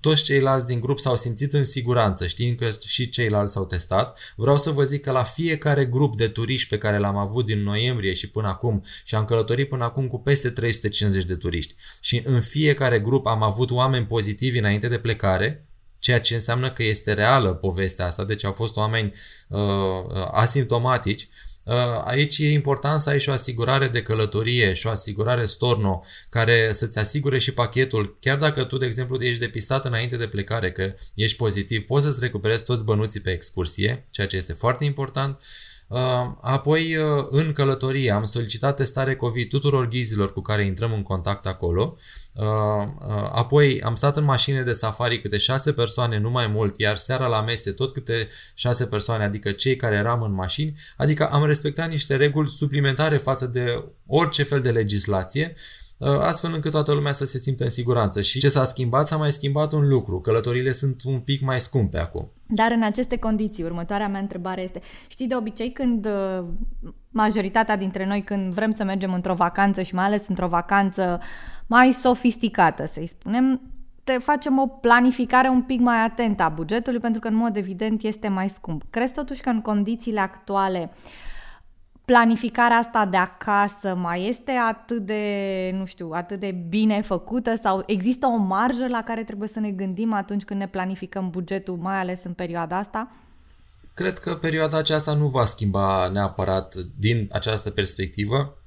toți 0.00 0.24
ceilalți 0.24 0.66
din 0.66 0.80
grup 0.80 0.98
s-au 0.98 1.16
simțit 1.16 1.52
în 1.52 1.64
siguranță, 1.64 2.26
știind 2.26 2.58
că 2.58 2.70
și 2.86 3.08
ceilalți 3.08 3.52
s-au 3.52 3.66
testat. 3.66 4.18
Vreau 4.36 4.56
să 4.56 4.70
vă 4.70 4.82
zic 4.82 5.02
că 5.02 5.10
la 5.10 5.22
fiecare 5.22 5.84
grup 5.84 6.16
de 6.16 6.28
turiști 6.28 6.68
pe 6.68 6.78
care 6.78 6.98
l-am 6.98 7.16
avut 7.16 7.44
din 7.44 7.62
noiembrie 7.62 8.12
și 8.12 8.30
până 8.30 8.48
acum, 8.48 8.84
și 9.04 9.14
am 9.14 9.24
călătorit 9.24 9.68
până 9.68 9.84
acum 9.84 10.08
cu 10.08 10.18
peste 10.18 10.50
350 10.50 11.24
de 11.24 11.34
turiști, 11.34 11.74
și 12.00 12.22
în 12.24 12.40
fiecare 12.40 13.00
grup 13.00 13.26
am 13.26 13.42
avut 13.42 13.70
oameni 13.70 14.06
pozitivi 14.06 14.58
înainte 14.58 14.88
de 14.88 14.98
plecare, 14.98 15.66
ceea 15.98 16.20
ce 16.20 16.34
înseamnă 16.34 16.72
că 16.72 16.82
este 16.82 17.12
reală 17.12 17.54
povestea 17.54 18.06
asta, 18.06 18.24
deci 18.24 18.44
au 18.44 18.52
fost 18.52 18.76
oameni 18.76 19.12
uh, 19.48 19.58
uh 19.58 20.28
asimptomatici. 20.30 21.22
Uh, 21.22 21.55
aici 22.04 22.38
e 22.38 22.52
important 22.52 23.00
să 23.00 23.08
ai 23.08 23.20
și 23.20 23.28
o 23.28 23.32
asigurare 23.32 23.88
de 23.88 24.02
călătorie 24.02 24.72
și 24.72 24.86
o 24.86 24.90
asigurare 24.90 25.46
storno 25.46 26.04
care 26.30 26.72
să-ți 26.72 26.98
asigure 26.98 27.38
și 27.38 27.52
pachetul. 27.52 28.16
Chiar 28.20 28.38
dacă 28.38 28.64
tu, 28.64 28.76
de 28.76 28.86
exemplu, 28.86 29.22
ești 29.22 29.40
depistat 29.40 29.84
înainte 29.84 30.16
de 30.16 30.26
plecare 30.26 30.72
că 30.72 30.94
ești 31.14 31.36
pozitiv, 31.36 31.86
poți 31.86 32.04
să-ți 32.04 32.20
recuperezi 32.20 32.64
toți 32.64 32.84
bănuții 32.84 33.20
pe 33.20 33.30
excursie, 33.30 34.06
ceea 34.10 34.26
ce 34.26 34.36
este 34.36 34.52
foarte 34.52 34.84
important. 34.84 35.40
Uh, 35.88 36.00
apoi, 36.40 36.96
uh, 36.96 37.26
în 37.30 37.52
călătorie, 37.52 38.10
am 38.10 38.24
solicitat 38.24 38.76
testare 38.76 39.16
COVID 39.16 39.48
tuturor 39.48 39.88
ghizilor 39.88 40.32
cu 40.32 40.40
care 40.40 40.64
intrăm 40.64 40.92
în 40.92 41.02
contact 41.02 41.46
acolo. 41.46 41.96
Uh, 42.34 42.44
uh, 42.44 43.28
apoi 43.32 43.82
am 43.82 43.94
stat 43.94 44.16
în 44.16 44.24
mașină 44.24 44.62
de 44.62 44.72
safari 44.72 45.20
câte 45.20 45.38
șase 45.38 45.72
persoane, 45.72 46.18
nu 46.18 46.30
mai 46.30 46.46
mult, 46.46 46.78
iar 46.78 46.96
seara 46.96 47.26
la 47.26 47.42
mese 47.42 47.72
tot 47.72 47.92
câte 47.92 48.28
șase 48.54 48.86
persoane, 48.86 49.24
adică 49.24 49.50
cei 49.50 49.76
care 49.76 49.96
eram 49.96 50.22
în 50.22 50.32
mașini, 50.32 50.74
adică 50.96 51.28
am 51.30 51.46
respectat 51.46 51.88
niște 51.88 52.16
reguli 52.16 52.50
suplimentare 52.50 53.16
față 53.16 53.46
de 53.46 53.84
orice 54.06 54.42
fel 54.42 54.60
de 54.60 54.70
legislație, 54.70 55.54
uh, 55.54 55.85
astfel 55.98 56.50
încât 56.54 56.70
toată 56.70 56.92
lumea 56.92 57.12
să 57.12 57.24
se 57.24 57.38
simtă 57.38 57.62
în 57.62 57.68
siguranță. 57.68 58.20
Și 58.20 58.38
ce 58.38 58.48
s-a 58.48 58.64
schimbat? 58.64 59.06
S-a 59.06 59.16
mai 59.16 59.32
schimbat 59.32 59.72
un 59.72 59.88
lucru. 59.88 60.20
Călătorile 60.20 60.70
sunt 60.70 61.02
un 61.04 61.20
pic 61.20 61.40
mai 61.40 61.60
scumpe 61.60 61.98
acum. 61.98 62.30
Dar 62.46 62.70
în 62.70 62.82
aceste 62.82 63.16
condiții, 63.16 63.64
următoarea 63.64 64.08
mea 64.08 64.20
întrebare 64.20 64.62
este, 64.62 64.80
știi, 65.08 65.26
de 65.26 65.36
obicei 65.36 65.72
când 65.72 66.06
uh, 66.06 66.44
majoritatea 67.10 67.76
dintre 67.76 68.06
noi 68.06 68.22
când 68.22 68.52
vrem 68.52 68.70
să 68.70 68.84
mergem 68.84 69.12
într-o 69.12 69.34
vacanță 69.34 69.82
și 69.82 69.94
mai 69.94 70.04
ales 70.04 70.28
într-o 70.28 70.48
vacanță 70.48 71.20
mai 71.66 71.92
sofisticată, 71.92 72.86
să-i 72.86 73.06
spunem, 73.06 73.60
te 74.04 74.18
facem 74.18 74.58
o 74.58 74.66
planificare 74.66 75.48
un 75.48 75.62
pic 75.62 75.80
mai 75.80 76.04
atentă 76.04 76.42
a 76.42 76.48
bugetului 76.48 77.00
pentru 77.00 77.20
că 77.20 77.28
în 77.28 77.34
mod 77.34 77.56
evident 77.56 78.02
este 78.02 78.28
mai 78.28 78.48
scump. 78.48 78.82
Crezi 78.90 79.12
totuși 79.12 79.40
că 79.40 79.48
în 79.48 79.60
condițiile 79.60 80.20
actuale 80.20 80.90
planificarea 82.06 82.76
asta 82.76 83.06
de 83.06 83.16
acasă 83.16 83.94
mai 83.94 84.28
este 84.28 84.50
atât 84.50 85.06
de, 85.06 85.70
nu 85.74 85.84
știu, 85.84 86.10
atât 86.12 86.40
de 86.40 86.50
bine 86.68 87.02
făcută 87.02 87.54
sau 87.62 87.82
există 87.86 88.26
o 88.26 88.36
marjă 88.36 88.86
la 88.88 89.02
care 89.02 89.24
trebuie 89.24 89.48
să 89.48 89.60
ne 89.60 89.70
gândim 89.70 90.12
atunci 90.12 90.44
când 90.44 90.60
ne 90.60 90.68
planificăm 90.68 91.30
bugetul, 91.30 91.76
mai 91.76 92.00
ales 92.00 92.20
în 92.24 92.32
perioada 92.32 92.76
asta? 92.76 93.10
Cred 93.94 94.18
că 94.18 94.34
perioada 94.34 94.78
aceasta 94.78 95.14
nu 95.14 95.26
va 95.26 95.44
schimba 95.44 96.08
neapărat 96.08 96.74
din 96.98 97.28
această 97.32 97.70
perspectivă. 97.70 98.58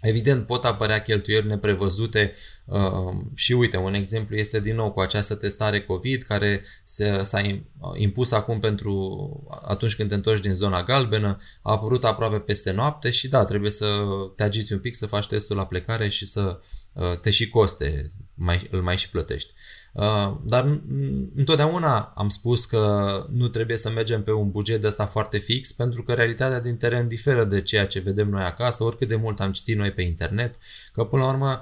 Evident, 0.00 0.46
pot 0.46 0.64
apărea 0.64 1.02
cheltuieli 1.02 1.46
neprevăzute 1.46 2.34
uh, 2.64 3.16
și 3.34 3.52
uite, 3.52 3.76
un 3.76 3.94
exemplu 3.94 4.36
este 4.36 4.60
din 4.60 4.74
nou 4.74 4.92
cu 4.92 5.00
această 5.00 5.34
testare 5.34 5.82
COVID 5.82 6.22
care 6.22 6.64
se, 6.84 7.22
s-a 7.22 7.62
impus 7.94 8.32
acum 8.32 8.60
pentru 8.60 9.60
atunci 9.62 9.96
când 9.96 10.08
te 10.08 10.14
întorci 10.14 10.42
din 10.42 10.54
zona 10.54 10.82
galbenă, 10.82 11.36
a 11.62 11.70
apărut 11.70 12.04
aproape 12.04 12.38
peste 12.38 12.70
noapte 12.70 13.10
și 13.10 13.28
da, 13.28 13.44
trebuie 13.44 13.70
să 13.70 13.86
te 14.36 14.42
agiți 14.42 14.72
un 14.72 14.78
pic, 14.78 14.96
să 14.96 15.06
faci 15.06 15.26
testul 15.26 15.56
la 15.56 15.66
plecare 15.66 16.08
și 16.08 16.26
să 16.26 16.60
uh, 16.94 17.18
te 17.20 17.30
și 17.30 17.48
coste, 17.48 18.12
mai, 18.34 18.68
îl 18.70 18.82
mai 18.82 18.96
și 18.96 19.10
plătești. 19.10 19.52
Uh, 19.52 19.79
dar 20.42 20.80
întotdeauna 21.34 22.12
am 22.16 22.28
spus 22.28 22.64
că 22.64 23.26
nu 23.30 23.48
trebuie 23.48 23.76
să 23.76 23.90
mergem 23.90 24.22
pe 24.22 24.32
un 24.32 24.50
buget 24.50 24.80
de 24.80 24.86
asta 24.86 25.06
foarte 25.06 25.38
fix 25.38 25.72
pentru 25.72 26.02
că 26.02 26.12
realitatea 26.12 26.60
din 26.60 26.76
teren 26.76 27.08
diferă 27.08 27.44
de 27.44 27.62
ceea 27.62 27.86
ce 27.86 27.98
vedem 27.98 28.28
noi 28.28 28.42
acasă, 28.42 28.84
oricât 28.84 29.08
de 29.08 29.16
mult 29.16 29.40
am 29.40 29.52
citit 29.52 29.76
noi 29.76 29.92
pe 29.92 30.02
internet, 30.02 30.54
că 30.92 31.04
până 31.04 31.22
la 31.22 31.28
urmă 31.28 31.60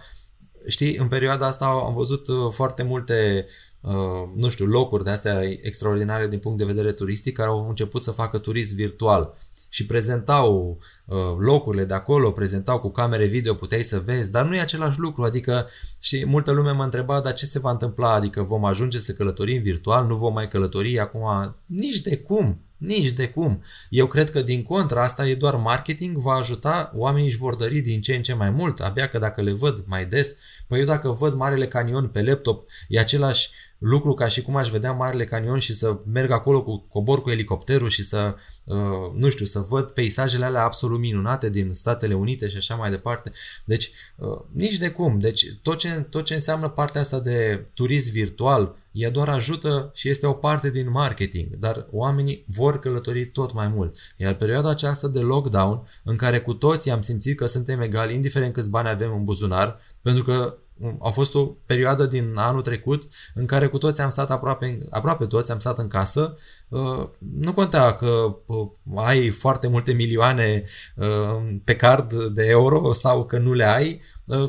știi, 0.67 0.97
în 0.97 1.09
perioada 1.09 1.47
asta 1.47 1.67
am 1.67 1.95
văzut 1.95 2.29
uh, 2.29 2.37
foarte 2.51 2.83
multe 2.83 3.47
uh, 3.81 3.93
nu 4.35 4.49
știu, 4.49 4.67
locuri 4.67 5.05
de 5.05 5.11
astea 5.11 5.43
extraordinare 5.43 6.29
din 6.29 6.39
punct 6.39 6.59
de 6.59 6.65
vedere 6.65 6.93
turistic 6.93 7.37
care 7.37 7.49
au 7.49 7.69
început 7.69 8.01
să 8.01 8.11
facă 8.11 8.39
turism 8.39 8.75
virtual 8.75 9.37
și 9.69 9.87
prezentau 9.87 10.79
uh, 11.05 11.17
locurile 11.39 11.85
de 11.85 11.95
acolo, 11.95 12.31
prezentau 12.31 12.79
cu 12.81 12.91
camere 12.91 13.27
video, 13.27 13.55
puteai 13.55 13.83
să 13.83 14.01
vezi, 14.01 14.31
dar 14.31 14.47
nu 14.47 14.55
e 14.55 14.61
același 14.61 14.99
lucru, 14.99 15.23
adică 15.23 15.69
și 16.01 16.25
multă 16.27 16.51
lume 16.51 16.71
m-a 16.71 16.85
întrebat, 16.85 17.23
dar 17.23 17.33
ce 17.33 17.47
se 17.47 17.59
va 17.59 17.71
întâmpla, 17.71 18.13
adică 18.13 18.43
vom 18.43 18.65
ajunge 18.65 18.99
să 18.99 19.13
călătorim 19.13 19.63
virtual, 19.63 20.07
nu 20.07 20.17
vom 20.17 20.33
mai 20.33 20.49
călători? 20.49 20.99
Acum, 20.99 21.57
nici 21.67 22.01
de 22.01 22.17
cum, 22.17 22.61
nici 22.77 23.13
de 23.13 23.29
cum. 23.29 23.63
Eu 23.91 24.07
cred 24.07 24.31
că 24.31 24.41
din 24.43 24.63
contra 24.63 25.03
asta 25.03 25.29
e 25.29 25.35
doar 25.35 25.55
marketing, 25.57 26.17
va 26.17 26.33
ajuta, 26.33 26.93
oamenii 26.95 27.29
își 27.29 27.39
vor 27.39 27.57
dări 27.57 27.79
din 27.79 28.01
ce 28.01 28.15
în 28.15 28.23
ce 28.23 28.35
mai 28.35 28.51
mult, 28.51 28.81
abia 28.81 29.09
că 29.09 29.19
dacă 29.19 29.43
le 29.43 29.53
văd 29.53 29.85
mai 29.87 30.07
des, 30.07 30.37
păi 30.67 30.79
eu 30.79 30.85
dacă 30.85 31.11
văd 31.11 31.35
Marele 31.35 31.69
Canion 31.69 32.09
pe 32.09 32.23
laptop, 32.23 32.69
e 32.89 32.99
același 32.99 33.51
lucru 33.79 34.15
ca 34.15 34.29
și 34.29 34.43
cum 34.43 34.57
aș 34.57 34.69
vedea 34.69 34.93
Marele 34.93 35.25
Canion 35.25 35.59
și 35.59 35.75
să 35.75 36.01
merg 36.13 36.31
acolo 36.31 36.63
cu 36.63 36.87
cobor 36.89 37.23
cu 37.23 37.31
elicopterul 37.31 37.89
și 37.89 38.03
să, 38.03 38.35
uh, 38.65 38.77
nu 39.15 39.29
știu, 39.31 39.45
să 39.45 39.59
văd 39.69 39.91
peisajele 39.91 40.45
alea 40.45 40.65
absolut 40.65 40.99
minunate 40.99 41.51
din 41.51 41.73
Statele 41.73 42.15
Unite 42.15 42.49
și 42.49 42.57
așa 42.57 42.75
mai 42.75 42.91
departe. 42.91 43.31
Deci, 43.65 43.91
uh, 44.17 44.45
nici 44.53 44.79
de 44.79 44.91
cum. 44.91 45.19
Deci, 45.19 45.47
tot 45.63 45.79
ce, 45.79 45.89
tot 45.89 46.25
ce 46.25 46.35
înseamnă 46.35 46.69
partea 46.69 47.01
asta 47.01 47.21
de 47.21 47.67
turism 47.75 48.13
virtual, 48.13 48.77
ea 48.93 49.11
doar 49.11 49.29
ajută 49.29 49.91
și 49.95 50.09
este 50.09 50.27
o 50.27 50.33
parte 50.33 50.71
din 50.71 50.91
marketing, 50.91 51.57
dar 51.57 51.87
oamenii 51.91 52.45
vor 52.47 52.79
călători 52.79 53.25
tot 53.25 53.53
mai 53.53 53.69
mult. 53.69 53.97
Iar 54.17 54.35
perioada 54.35 54.71
aceasta 54.71 55.09
de 55.09 55.21
lockdown, 55.21 55.89
în 56.05 56.17
care 56.17 56.41
cu 56.41 56.55
toții 56.55 56.91
am 56.91 57.03
simțit 57.03 57.37
că 57.37 57.47
suntem 57.47 57.81
egali, 57.81 58.15
indiferent 58.15 58.53
câți 58.53 58.71
bani 58.71 58.89
avem 58.89 59.13
în 59.13 59.25
buzunar, 59.25 59.79
pentru 60.03 60.23
că 60.25 60.59
a 61.01 61.11
fost 61.11 61.35
o 61.35 61.45
perioadă 61.45 62.07
din 62.07 62.33
anul 62.37 62.63
trecut 62.63 63.09
în 63.35 63.47
care 63.47 63.67
cu 63.67 63.79
toți 63.79 64.01
am 64.01 64.09
stat 64.09 64.31
aproape, 64.31 64.79
aproape 64.91 65.27
toți 65.27 65.51
am 65.53 65.59
stat 65.59 65.79
în 65.79 65.89
casă. 65.89 66.37
Uh, 66.69 67.09
nu 67.19 67.53
conta 67.53 67.95
că 67.95 68.37
uh, 68.47 68.69
ai 68.95 69.29
foarte 69.29 69.69
multe 69.69 69.93
milioane 69.93 70.65
uh, 70.97 71.57
pe 71.65 71.77
card 71.77 72.25
de 72.25 72.47
euro 72.47 72.93
sau 72.93 73.25
că 73.25 73.39
nu 73.39 73.53
le 73.53 73.65
ai, 73.65 74.01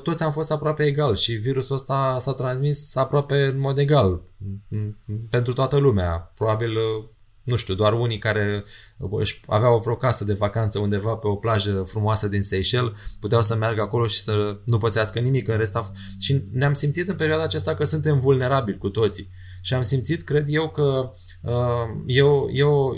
toți 0.04 0.24
am 0.24 0.32
fost 0.32 0.52
aproape 0.52 0.84
egal 0.84 1.16
și 1.16 1.34
virusul 1.34 1.76
ăsta 1.76 2.18
s-a 2.20 2.34
transmis 2.34 2.96
aproape 2.96 3.46
în 3.46 3.60
mod 3.60 3.78
egal 3.78 4.22
pentru 5.30 5.54
toată 5.54 5.78
lumea. 5.78 6.32
Probabil 6.36 6.78
nu 7.50 7.56
știu, 7.56 7.74
doar 7.74 7.94
unii 7.94 8.18
care 8.18 8.64
își 8.98 9.42
aveau 9.48 9.80
vreo 9.80 9.96
casă 9.96 10.24
de 10.24 10.34
vacanță 10.34 10.80
undeva 10.80 11.16
pe 11.16 11.28
o 11.28 11.36
plajă 11.36 11.84
frumoasă 11.88 12.28
din 12.28 12.42
Seychelles, 12.42 12.92
puteau 13.20 13.42
să 13.42 13.56
meargă 13.56 13.82
acolo 13.82 14.08
și 14.08 14.20
să 14.20 14.60
nu 14.64 14.78
pățească 14.78 15.20
nimic 15.20 15.48
în 15.48 15.58
rest. 15.58 15.78
Și 16.20 16.44
ne-am 16.52 16.74
simțit 16.74 17.08
în 17.08 17.16
perioada 17.16 17.44
aceasta 17.44 17.76
că 17.76 17.84
suntem 17.84 18.20
vulnerabili 18.20 18.78
cu 18.78 18.90
toții. 18.90 19.30
Și 19.62 19.74
am 19.74 19.82
simțit, 19.82 20.24
cred 20.24 20.46
eu, 20.48 20.70
că 20.70 21.12
uh, 21.42 22.02
eu, 22.06 22.50
eu, 22.54 22.98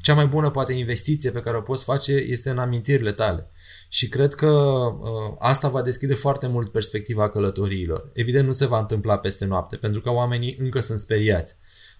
cea 0.00 0.14
mai 0.14 0.26
bună 0.26 0.50
poate 0.50 0.72
investiție 0.72 1.30
pe 1.30 1.40
care 1.40 1.56
o 1.56 1.60
poți 1.60 1.84
face 1.84 2.12
este 2.12 2.50
în 2.50 2.58
amintirile 2.58 3.12
tale. 3.12 3.50
Și 3.88 4.08
cred 4.08 4.34
că 4.34 4.46
uh, 4.46 5.34
asta 5.38 5.68
va 5.68 5.82
deschide 5.82 6.14
foarte 6.14 6.46
mult 6.46 6.72
perspectiva 6.72 7.30
călătoriilor. 7.30 8.10
Evident 8.12 8.46
nu 8.46 8.52
se 8.52 8.66
va 8.66 8.78
întâmpla 8.78 9.18
peste 9.18 9.44
noapte, 9.44 9.76
pentru 9.76 10.00
că 10.00 10.10
oamenii 10.10 10.56
încă 10.58 10.80
sunt 10.80 10.98
speriați. 10.98 11.58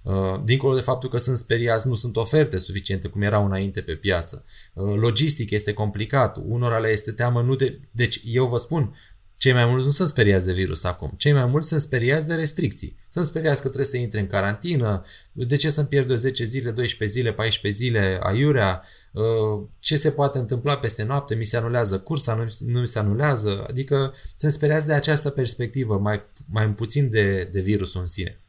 Uh, 0.08 0.40
dincolo 0.44 0.74
de 0.74 0.80
faptul 0.80 1.08
că 1.08 1.18
sunt 1.18 1.36
speriați, 1.36 1.86
nu 1.86 1.94
sunt 1.94 2.16
oferte 2.16 2.58
suficiente 2.58 3.08
cum 3.08 3.22
erau 3.22 3.44
înainte 3.44 3.80
pe 3.80 3.94
piață. 3.94 4.44
Uh, 4.74 4.94
logistic 4.96 5.50
este 5.50 5.72
complicat, 5.72 6.36
unora 6.46 6.78
le 6.78 6.88
este 6.88 7.12
teamă 7.12 7.42
nu 7.42 7.54
de... 7.54 7.80
Deci 7.90 8.20
eu 8.24 8.46
vă 8.46 8.58
spun, 8.58 8.96
cei 9.36 9.52
mai 9.52 9.66
mulți 9.66 9.84
nu 9.84 9.90
sunt 9.90 10.08
speriați 10.08 10.44
de 10.44 10.52
virus 10.52 10.84
acum. 10.84 11.12
Cei 11.16 11.32
mai 11.32 11.46
mulți 11.46 11.68
sunt 11.68 11.80
speriați 11.80 12.26
de 12.26 12.34
restricții. 12.34 12.96
Sunt 13.10 13.24
speriați 13.24 13.60
că 13.60 13.66
trebuie 13.66 13.86
să 13.86 13.96
intre 13.96 14.20
în 14.20 14.26
carantină, 14.26 15.04
de 15.32 15.56
ce 15.56 15.70
să-mi 15.70 15.86
pierd 15.86 16.14
10 16.14 16.44
zile, 16.44 16.70
12 16.70 17.18
zile, 17.18 17.32
14 17.32 17.82
zile 17.82 18.18
aiurea, 18.22 18.82
uh, 19.12 19.66
ce 19.78 19.96
se 19.96 20.10
poate 20.10 20.38
întâmpla 20.38 20.78
peste 20.78 21.02
noapte, 21.02 21.34
mi 21.34 21.44
se 21.44 21.56
anulează 21.56 21.98
cursa, 21.98 22.34
nu, 22.34 22.70
nu 22.72 22.80
mi 22.80 22.88
se 22.88 22.98
anulează, 22.98 23.64
adică 23.68 24.14
sunt 24.36 24.52
speriați 24.52 24.86
de 24.86 24.92
această 24.92 25.30
perspectivă, 25.30 25.98
mai, 25.98 26.22
mai 26.50 26.68
puțin 26.68 27.10
de, 27.10 27.48
de 27.52 27.60
virusul 27.60 28.00
în 28.00 28.06
sine. 28.06 28.40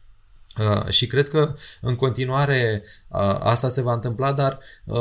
Uh, 0.60 0.90
și 0.90 1.08
cred 1.08 1.30
că 1.30 1.56
în 1.82 1.96
continuare 1.96 2.84
uh, 3.08 3.20
asta 3.40 3.68
se 3.68 3.82
va 3.82 3.94
întâmpla, 3.94 4.34
dar 4.34 4.60
uh, 4.86 4.98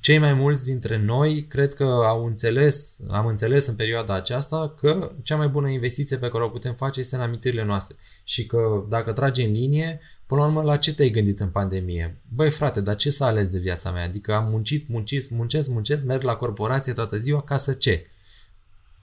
cei 0.00 0.18
mai 0.18 0.32
mulți 0.32 0.64
dintre 0.64 0.98
noi 0.98 1.46
cred 1.46 1.74
că 1.74 1.84
au 1.84 2.24
înțeles, 2.24 2.96
am 3.08 3.26
înțeles 3.26 3.66
în 3.66 3.74
perioada 3.74 4.14
aceasta 4.14 4.74
că 4.80 5.12
cea 5.22 5.36
mai 5.36 5.48
bună 5.48 5.68
investiție 5.68 6.16
pe 6.16 6.28
care 6.28 6.44
o 6.44 6.48
putem 6.48 6.74
face 6.74 7.00
este 7.00 7.16
în 7.16 7.22
amintirile 7.22 7.64
noastre 7.64 7.96
și 8.24 8.46
că 8.46 8.84
dacă 8.88 9.12
tragi 9.12 9.42
în 9.42 9.52
linie, 9.52 10.00
până 10.26 10.40
la 10.40 10.46
urmă 10.46 10.62
la 10.62 10.76
ce 10.76 10.94
te-ai 10.94 11.10
gândit 11.10 11.40
în 11.40 11.48
pandemie? 11.48 12.20
Băi 12.34 12.50
frate, 12.50 12.80
dar 12.80 12.96
ce 12.96 13.10
s-a 13.10 13.26
ales 13.26 13.48
de 13.48 13.58
viața 13.58 13.90
mea? 13.90 14.04
Adică 14.04 14.34
am 14.34 14.48
muncit, 14.50 14.88
muncit, 14.88 15.30
muncesc, 15.30 15.68
muncesc, 15.68 16.04
merg 16.04 16.22
la 16.22 16.34
corporație 16.34 16.92
toată 16.92 17.16
ziua 17.16 17.42
ca 17.42 17.56
să 17.56 17.72
ce? 17.72 18.06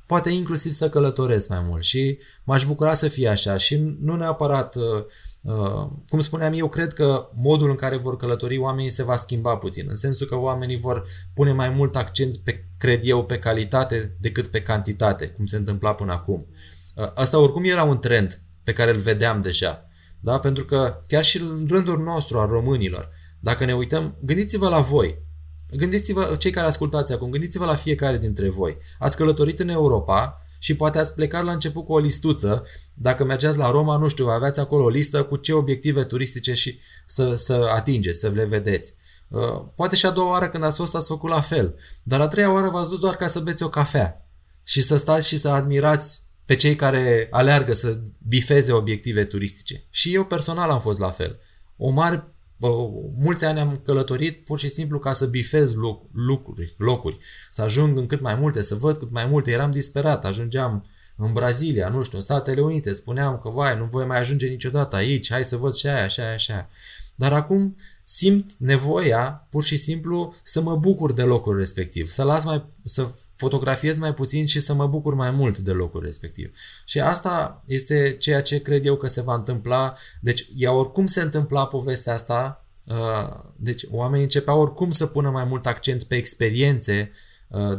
Poate 0.05 0.29
inclusiv 0.29 0.71
să 0.71 0.89
călătoresc 0.89 1.49
mai 1.49 1.59
mult 1.67 1.83
și 1.83 2.19
m-aș 2.43 2.65
bucura 2.65 2.93
să 2.93 3.07
fie 3.07 3.27
așa 3.27 3.57
și 3.57 3.95
nu 3.99 4.15
neapărat, 4.15 4.75
uh, 4.75 4.83
uh, 5.41 5.89
cum 6.07 6.19
spuneam 6.19 6.53
eu, 6.53 6.69
cred 6.69 6.93
că 6.93 7.29
modul 7.35 7.69
în 7.69 7.75
care 7.75 7.97
vor 7.97 8.17
călători 8.17 8.57
oamenii 8.57 8.91
se 8.91 9.03
va 9.03 9.15
schimba 9.15 9.55
puțin, 9.55 9.85
în 9.89 9.95
sensul 9.95 10.27
că 10.27 10.35
oamenii 10.35 10.77
vor 10.77 11.07
pune 11.33 11.51
mai 11.51 11.69
mult 11.69 11.95
accent, 11.95 12.37
pe, 12.37 12.65
cred 12.77 13.01
eu, 13.03 13.25
pe 13.25 13.39
calitate 13.39 14.15
decât 14.19 14.47
pe 14.47 14.61
cantitate, 14.61 15.27
cum 15.27 15.45
se 15.45 15.57
întâmpla 15.57 15.93
până 15.93 16.11
acum. 16.11 16.47
Uh, 16.95 17.11
asta 17.13 17.39
oricum 17.39 17.63
era 17.63 17.83
un 17.83 17.99
trend 17.99 18.41
pe 18.63 18.73
care 18.73 18.91
îl 18.91 18.97
vedeam 18.97 19.41
deja, 19.41 19.89
da? 20.19 20.39
pentru 20.39 20.65
că 20.65 21.01
chiar 21.07 21.23
și 21.23 21.37
în 21.37 21.65
rândul 21.69 21.99
nostru 22.03 22.37
al 22.39 22.47
românilor, 22.47 23.09
dacă 23.39 23.65
ne 23.65 23.73
uităm, 23.75 24.17
gândiți-vă 24.21 24.69
la 24.69 24.79
voi, 24.79 25.24
Gândiți-vă, 25.71 26.35
cei 26.39 26.51
care 26.51 26.67
ascultați 26.67 27.13
acum, 27.13 27.29
gândiți-vă 27.29 27.65
la 27.65 27.75
fiecare 27.75 28.17
dintre 28.17 28.49
voi. 28.49 28.77
Ați 28.99 29.17
călătorit 29.17 29.59
în 29.59 29.69
Europa 29.69 30.45
și 30.59 30.75
poate 30.75 30.97
ați 30.97 31.13
plecat 31.13 31.43
la 31.43 31.51
început 31.51 31.85
cu 31.85 31.93
o 31.93 31.99
listuță. 31.99 32.65
Dacă 32.93 33.23
mergeați 33.23 33.57
la 33.57 33.71
Roma, 33.71 33.97
nu 33.97 34.07
știu, 34.07 34.27
aveați 34.27 34.59
acolo 34.59 34.83
o 34.83 34.89
listă 34.89 35.23
cu 35.23 35.35
ce 35.35 35.53
obiective 35.53 36.03
turistice 36.03 36.53
și 36.53 36.79
să, 37.05 37.35
să 37.35 37.53
atingeți, 37.73 38.19
să 38.19 38.29
le 38.29 38.45
vedeți. 38.45 38.93
Uh, 39.27 39.61
poate 39.75 39.95
și 39.95 40.05
a 40.05 40.11
doua 40.11 40.29
oară 40.29 40.49
când 40.49 40.63
ați 40.63 40.77
fost 40.77 40.95
ați 40.95 41.07
făcut 41.07 41.29
la 41.29 41.41
fel. 41.41 41.75
Dar 42.03 42.21
a 42.21 42.27
treia 42.27 42.53
oară 42.53 42.69
v-ați 42.69 42.89
dus 42.89 42.99
doar 42.99 43.15
ca 43.15 43.27
să 43.27 43.39
beți 43.39 43.63
o 43.63 43.69
cafea 43.69 44.27
și 44.63 44.81
să 44.81 44.95
stați 44.95 45.27
și 45.27 45.37
să 45.37 45.49
admirați 45.49 46.21
pe 46.45 46.55
cei 46.55 46.75
care 46.75 47.27
aleargă 47.31 47.73
să 47.73 47.99
bifeze 48.27 48.71
obiective 48.71 49.23
turistice. 49.23 49.83
Și 49.89 50.13
eu 50.13 50.25
personal 50.25 50.69
am 50.69 50.79
fost 50.79 50.99
la 50.99 51.09
fel. 51.09 51.39
O 51.77 51.89
mare 51.89 52.15
Bă, 52.17 52.31
mulți 53.17 53.45
ani 53.45 53.59
am 53.59 53.81
călătorit 53.83 54.45
pur 54.45 54.59
și 54.59 54.67
simplu 54.67 54.99
ca 54.99 55.13
să 55.13 55.25
bifez 55.25 55.75
loc, 55.75 56.03
lucruri, 56.13 56.75
locuri, 56.77 57.17
să 57.51 57.61
ajung 57.61 57.97
în 57.97 58.07
cât 58.07 58.21
mai 58.21 58.35
multe, 58.35 58.61
să 58.61 58.75
văd 58.75 58.97
cât 58.97 59.11
mai 59.11 59.25
multe. 59.25 59.51
Eram 59.51 59.71
disperat, 59.71 60.25
ajungeam 60.25 60.85
în 61.17 61.33
Brazilia, 61.33 61.89
nu 61.89 62.03
știu, 62.03 62.17
în 62.17 62.23
Statele 62.23 62.61
Unite, 62.61 62.93
spuneam 62.93 63.39
că, 63.43 63.49
vai, 63.49 63.77
nu 63.77 63.85
voi 63.85 64.05
mai 64.05 64.19
ajunge 64.19 64.47
niciodată 64.47 64.95
aici, 64.95 65.31
hai 65.31 65.45
să 65.45 65.57
văd 65.57 65.73
și 65.73 65.87
aia, 65.87 66.07
și 66.07 66.19
aia, 66.19 66.37
și 66.37 66.51
aia. 66.51 66.69
dar 67.15 67.33
acum 67.33 67.77
simt 68.03 68.53
nevoia 68.57 69.47
pur 69.49 69.63
și 69.63 69.75
simplu 69.75 70.35
să 70.43 70.61
mă 70.61 70.75
bucur 70.75 71.13
de 71.13 71.23
locul 71.23 71.57
respectiv, 71.57 72.09
să 72.09 72.23
las 72.23 72.45
mai, 72.45 72.65
să 72.83 73.07
fotografiez 73.35 73.97
mai 73.97 74.13
puțin 74.13 74.45
și 74.45 74.59
să 74.59 74.73
mă 74.73 74.87
bucur 74.87 75.13
mai 75.13 75.31
mult 75.31 75.57
de 75.57 75.71
locul 75.71 76.01
respectiv. 76.01 76.51
Și 76.85 76.99
asta 76.99 77.63
este 77.65 78.15
ceea 78.19 78.41
ce 78.41 78.61
cred 78.61 78.85
eu 78.85 78.95
că 78.95 79.07
se 79.07 79.21
va 79.21 79.33
întâmpla. 79.33 79.95
Deci, 80.21 80.47
ea 80.55 80.71
oricum 80.71 81.07
se 81.07 81.21
întâmpla 81.21 81.65
povestea 81.67 82.13
asta, 82.13 82.65
uh, 82.85 83.43
deci 83.55 83.85
oamenii 83.91 84.23
începeau 84.23 84.61
oricum 84.61 84.91
să 84.91 85.05
pună 85.05 85.29
mai 85.29 85.43
mult 85.43 85.65
accent 85.65 86.03
pe 86.03 86.15
experiențe 86.15 87.09
uh, 87.11 87.17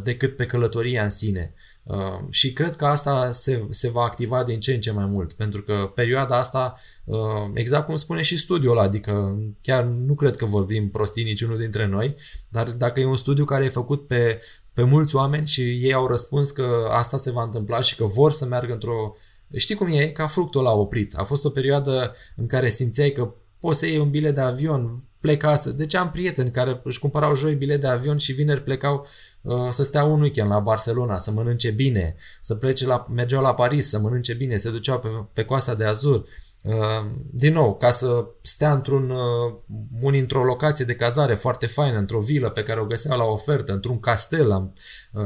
decât 0.03 0.37
pe 0.37 0.47
călătoria 0.47 1.03
în 1.03 1.11
sine. 1.11 1.55
Uh, 1.87 2.25
și 2.31 2.53
cred 2.53 2.77
că 2.77 2.85
asta 2.85 3.33
se, 3.33 3.67
se 3.71 3.89
va 3.89 4.03
activa 4.03 4.45
din 4.45 4.61
ce 4.61 4.75
în 4.75 4.81
ce 4.81 4.91
mai 4.91 5.07
mult, 5.07 5.33
pentru 5.33 5.63
că 5.63 5.93
perioada 5.95 6.39
asta, 6.39 6.79
uh, 7.05 7.19
exact 7.55 7.87
cum 7.87 7.97
spune 7.97 8.23
și 8.23 8.37
studiul 8.37 8.73
ăla, 8.73 8.83
adică 8.83 9.39
chiar 9.61 9.85
nu 9.85 10.15
cred 10.15 10.37
că 10.37 10.45
vorbim 10.45 10.91
prostii 10.91 11.25
niciunul 11.25 11.59
dintre 11.59 11.87
noi, 11.87 12.15
dar 12.49 12.71
dacă 12.71 13.01
e 13.01 13.05
un 13.05 13.17
studiu 13.17 13.45
care 13.45 13.65
e 13.65 13.69
făcut 13.69 14.07
pe, 14.07 14.41
pe 14.73 14.83
mulți 14.83 15.17
oameni 15.17 15.47
și 15.47 15.61
ei 15.61 15.93
au 15.93 16.07
răspuns 16.07 16.51
că 16.51 16.89
asta 16.91 17.17
se 17.17 17.31
va 17.31 17.43
întâmpla 17.43 17.81
și 17.81 17.97
că 17.97 18.05
vor 18.05 18.33
să 18.33 18.47
meargă 18.47 18.73
într-o... 18.73 19.13
Știi 19.55 19.75
cum 19.75 19.89
e? 19.91 20.07
Ca 20.07 20.27
fructul 20.27 20.61
ăla 20.61 20.73
oprit. 20.73 21.17
A 21.17 21.25
fost 21.25 21.45
o 21.45 21.51
perioadă 21.51 22.15
în 22.37 22.47
care 22.47 22.69
simțeai 22.69 23.11
că 23.11 23.33
poți 23.59 23.79
să 23.79 23.87
iei 23.87 23.99
un 23.99 24.11
bilet 24.11 24.35
de 24.35 24.41
avion, 24.41 25.05
pleca 25.21 25.51
astăzi. 25.51 25.77
Deci 25.77 25.95
am 25.95 26.11
prieteni 26.11 26.51
care 26.51 26.81
își 26.85 26.99
cumpărau 26.99 27.37
joi 27.37 27.55
bilet 27.55 27.81
de 27.81 27.87
avion 27.87 28.17
și 28.19 28.33
vineri 28.33 28.63
plecau 28.63 29.07
Uh, 29.36 29.36
să 29.71 29.83
stea 29.83 30.05
un 30.05 30.21
weekend 30.21 30.51
la 30.51 30.59
Barcelona, 30.59 31.19
să 31.19 31.31
mănânce 31.31 31.71
bine, 31.71 32.17
să 32.41 32.55
plece 32.55 32.87
la, 32.87 33.07
mergeau 33.15 33.43
la 33.43 33.55
Paris, 33.55 33.89
să 33.89 33.99
mănânce 33.99 34.35
bine, 34.35 34.57
se 34.57 34.71
duceau 34.71 34.99
pe, 34.99 35.09
pe 35.33 35.45
coasta 35.45 35.75
de 35.75 35.85
Azur. 35.85 36.25
Uh, 36.67 37.11
din 37.31 37.53
nou, 37.53 37.77
ca 37.77 37.91
să 37.91 38.27
stea 38.43 38.73
într-un, 38.73 39.11
uh, 39.11 39.55
un, 40.01 40.15
într-o 40.15 40.45
locație 40.45 40.85
de 40.85 40.95
cazare 40.95 41.35
foarte 41.35 41.67
faină, 41.67 41.99
într-o 41.99 42.21
vilă 42.21 42.51
pe 42.51 42.63
care 42.63 42.81
o 42.81 42.85
găsea 42.85 43.15
la 43.15 43.25
ofertă, 43.25 43.73
într-un 43.73 44.01
castel. 44.01 44.73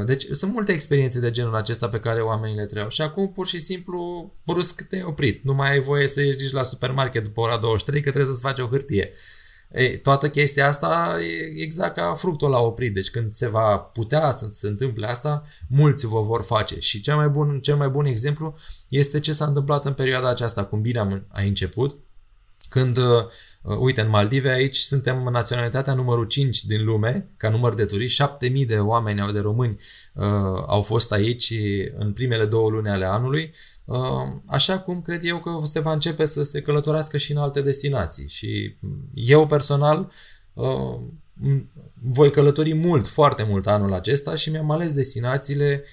Deci 0.05 0.27
sunt 0.31 0.53
multe 0.53 0.73
experiențe 0.73 1.21
de 1.21 1.31
genul 1.31 1.55
acesta 1.55 1.89
pe 1.89 2.01
care 2.01 2.21
oamenii 2.21 2.57
le 2.57 2.65
trăiau. 2.65 2.89
Și 2.89 3.03
acum 3.03 3.33
pur 3.33 3.47
și 3.47 3.59
simplu 3.59 4.33
brusc 4.45 4.87
te-ai 4.89 5.03
oprit. 5.03 5.45
Nu 5.45 5.55
mai 5.55 5.71
ai 5.71 5.81
voie 5.81 6.09
să 6.09 6.21
ieși 6.23 6.55
la 6.55 6.63
supermarket 6.63 7.23
după 7.23 7.41
ora 7.41 7.57
23 7.57 8.03
că 8.03 8.11
trebuie 8.11 8.33
să-ți 8.33 8.45
faci 8.45 8.59
o 8.59 8.69
hârtie. 8.69 9.13
Ei, 9.73 10.01
toată 10.01 10.29
chestia 10.29 10.67
asta 10.67 11.19
e 11.23 11.63
exact 11.63 11.95
ca 11.95 12.15
fructul 12.15 12.51
la 12.51 12.59
oprit. 12.59 12.95
Deci 12.95 13.11
când 13.11 13.35
se 13.35 13.49
va 13.49 13.79
putea 13.79 14.35
să 14.37 14.49
se 14.51 14.69
întâmple 14.69 15.07
asta, 15.07 15.43
mulți 15.69 16.07
vă 16.07 16.23
vor 16.23 16.43
face. 16.43 16.79
Și 16.79 17.01
cel 17.01 17.17
mai 17.17 17.29
bun, 17.29 17.61
cel 17.61 17.77
mai 17.77 17.89
bun 17.89 18.05
exemplu 18.05 18.55
este 18.89 19.21
ce 19.21 19.33
s-a 19.33 19.47
întâmplat 19.47 19.85
în 19.85 19.93
perioada 19.93 20.29
aceasta, 20.29 20.65
cum 20.65 20.81
bine 20.81 20.99
am 20.99 21.27
a 21.29 21.41
început, 21.41 21.99
când 22.71 22.97
uh, 22.97 23.05
Uh, 23.63 23.77
uite, 23.79 24.01
în 24.01 24.09
Maldive 24.09 24.51
aici 24.51 24.77
suntem 24.77 25.29
naționalitatea 25.33 25.95
numărul 25.95 26.25
5 26.25 26.65
din 26.65 26.85
lume, 26.85 27.29
ca 27.37 27.49
număr 27.49 27.75
de 27.75 27.85
turiști. 27.85 28.17
7000 28.17 28.67
de 28.67 28.79
oameni 28.79 29.21
au 29.21 29.31
de 29.31 29.41
români 29.41 29.79
uh, 30.15 30.25
au 30.67 30.83
fost 30.83 31.13
aici 31.13 31.53
în 31.99 32.13
primele 32.13 32.45
două 32.45 32.71
luni 32.71 32.89
ale 32.89 33.05
anului. 33.05 33.55
Uh, 33.85 33.99
așa 34.47 34.79
cum 34.79 35.03
cred 35.03 35.25
eu 35.25 35.41
că 35.41 35.51
se 35.65 35.81
va 35.81 35.93
începe 35.93 36.25
să 36.25 36.43
se 36.43 36.63
călătorească 36.63 37.17
și 37.17 37.33
în 37.33 37.39
alte 37.39 37.61
destinații. 37.63 38.29
Și 38.29 38.77
eu 39.15 39.47
personal 39.47 40.11
uh, 40.53 40.99
voi 42.13 42.31
călători 42.31 42.75
mult, 42.75 43.09
foarte 43.09 43.43
mult 43.43 43.67
anul 43.67 43.93
acesta 43.93 44.35
și 44.35 44.51
mi-am 44.51 44.71
ales 44.71 44.95
destinațiile 44.95 45.83
Uh, 45.85 45.89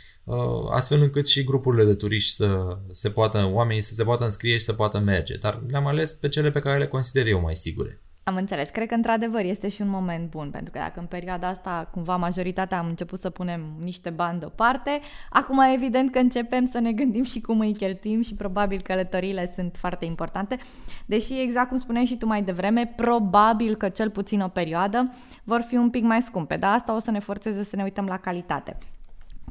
astfel 0.72 1.02
încât 1.02 1.28
și 1.28 1.44
grupurile 1.44 1.84
de 1.84 1.96
turiști 1.96 2.32
să 2.32 2.78
se 2.92 3.10
poată, 3.10 3.50
oamenii 3.54 3.82
să 3.82 3.94
se 3.94 4.04
poată 4.04 4.24
înscrie 4.24 4.54
și 4.54 4.64
să 4.64 4.74
poată 4.74 5.00
merge. 5.00 5.38
Dar 5.38 5.62
le-am 5.68 5.88
ales 5.88 6.14
pe 6.14 6.30
cele 6.30 6.50
pe 6.50 6.60
care 6.60 6.78
le 6.78 6.88
consider 6.88 7.28
eu 7.28 7.42
mai 7.42 7.56
sigure. 7.56 8.02
Am 8.24 8.36
înțeles. 8.36 8.70
Cred 8.70 8.88
că 8.88 8.94
într-adevăr 8.94 9.42
este 9.42 9.68
și 9.68 9.82
un 9.82 9.90
moment 9.90 10.30
bun, 10.30 10.50
pentru 10.50 10.72
că 10.72 10.80
dacă 10.80 11.00
în 11.00 11.06
perioada 11.06 11.48
asta 11.48 11.90
cumva 11.92 12.16
majoritatea 12.16 12.78
am 12.78 12.88
început 12.88 13.20
să 13.20 13.30
punem 13.30 13.62
niște 13.80 14.10
bani 14.10 14.40
deoparte, 14.40 15.00
acum 15.30 15.60
evident 15.74 16.12
că 16.12 16.20
începem 16.20 16.66
să 16.66 16.80
ne 16.80 16.92
gândim 16.92 17.24
și 17.24 17.42
cum 17.42 17.60
îi 17.60 17.74
cheltuim 17.74 18.22
și 18.22 18.34
probabil 18.34 18.82
călătorile 18.82 19.52
sunt 19.56 19.76
foarte 19.80 20.06
importante, 20.06 20.58
deși 21.06 21.42
exact 21.42 21.70
cum 21.70 21.78
spuneai 21.78 22.06
și 22.06 22.18
tu 22.18 22.26
mai 22.26 22.44
devreme, 22.44 22.94
probabil 22.96 23.76
că 23.76 23.90
cel 23.90 24.10
puțin 24.10 24.42
o 24.42 24.48
perioadă 24.48 25.14
vor 25.44 25.62
fi 25.68 25.76
un 25.76 25.90
pic 25.90 26.04
mai 26.04 26.22
scumpe, 26.22 26.58
dar 26.58 26.74
asta 26.74 26.96
o 26.96 27.00
să 27.00 27.12
ne 27.12 27.20
forțeze 27.20 27.64
să 27.64 27.76
ne 27.76 27.84
uităm 27.84 28.06
la 28.06 28.18
calitate. 28.18 28.78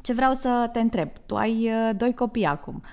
Ce 0.07 0.13
vreau 0.13 0.33
să 0.33 0.69
te 0.73 0.79
întreb? 0.79 1.09
Tu 1.25 1.35
ai 1.35 1.69
uh, 1.71 1.89
doi 1.97 2.13
copii 2.13 2.45
acum. 2.45 2.83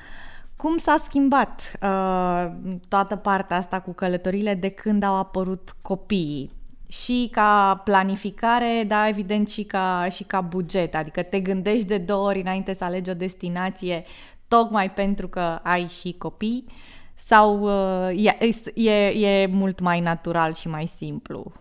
Cum 0.56 0.76
s-a 0.76 0.96
schimbat 1.04 1.72
uh, 1.82 2.52
toată 2.88 3.16
partea 3.16 3.56
asta 3.56 3.80
cu 3.80 3.92
călătorile 3.92 4.54
de 4.54 4.68
când 4.68 5.02
au 5.02 5.14
apărut 5.14 5.76
copiii? 5.82 6.50
Și 6.88 7.28
ca 7.32 7.80
planificare, 7.84 8.84
dar 8.86 9.08
evident 9.08 9.48
și 9.48 9.62
ca, 9.62 10.08
și 10.10 10.24
ca 10.24 10.40
buget. 10.40 10.94
Adică 10.94 11.22
te 11.22 11.40
gândești 11.40 11.86
de 11.86 11.98
două 11.98 12.26
ori 12.26 12.40
înainte 12.40 12.74
să 12.74 12.84
alegi 12.84 13.10
o 13.10 13.14
destinație 13.14 14.04
tocmai 14.48 14.90
pentru 14.90 15.28
că 15.28 15.58
ai 15.62 15.88
și 15.88 16.14
copii? 16.18 16.66
Sau 17.14 17.60
uh, 17.60 18.24
e, 18.24 18.90
e, 18.90 19.26
e 19.26 19.46
mult 19.46 19.80
mai 19.80 20.00
natural 20.00 20.52
și 20.52 20.68
mai 20.68 20.86
simplu? 20.86 21.52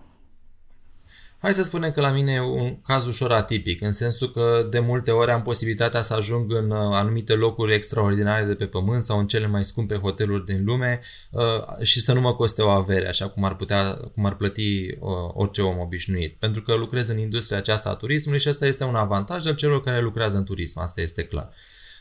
Hai 1.43 1.53
să 1.53 1.63
spunem 1.63 1.91
că 1.91 2.01
la 2.01 2.12
mine 2.12 2.34
e 2.34 2.39
un 2.39 2.82
caz 2.82 3.06
ușor 3.06 3.32
atipic, 3.32 3.82
în 3.82 3.91
sensul 3.91 4.32
că 4.32 4.67
de 4.69 4.79
multe 4.79 5.12
ori 5.12 5.32
am 5.32 5.41
posibilitatea 5.41 6.01
să 6.01 6.13
ajung 6.13 6.53
în 6.53 6.69
uh, 6.69 6.77
anumite 6.77 7.34
locuri 7.34 7.73
extraordinare 7.73 8.43
de 8.43 8.56
pe 8.56 8.65
pământ 8.65 9.03
sau 9.03 9.19
în 9.19 9.27
cele 9.27 9.47
mai 9.47 9.63
scumpe 9.63 9.95
hoteluri 9.95 10.45
din 10.45 10.63
lume 10.65 10.99
uh, 11.32 11.41
și 11.82 11.99
să 11.99 12.13
nu 12.13 12.21
mă 12.21 12.36
coste 12.36 12.62
o 12.62 12.69
avere, 12.69 13.08
așa 13.08 13.29
cum 13.29 13.43
ar 13.43 13.56
putea, 13.56 13.93
cum 13.93 14.25
ar 14.25 14.36
plăti 14.36 14.97
uh, 14.99 15.10
orice 15.34 15.62
om 15.62 15.79
obișnuit. 15.79 16.36
Pentru 16.39 16.62
că 16.62 16.75
lucrez 16.75 17.08
în 17.08 17.17
industria 17.17 17.58
aceasta 17.58 17.89
a 17.89 17.95
turismului 17.95 18.39
și 18.39 18.47
asta 18.47 18.65
este 18.65 18.84
un 18.84 18.95
avantaj 18.95 19.45
al 19.45 19.56
celor 19.56 19.82
care 19.82 20.01
lucrează 20.01 20.38
în 20.38 20.43
turism, 20.43 20.79
asta 20.79 21.01
este 21.01 21.23
clar. 21.23 21.53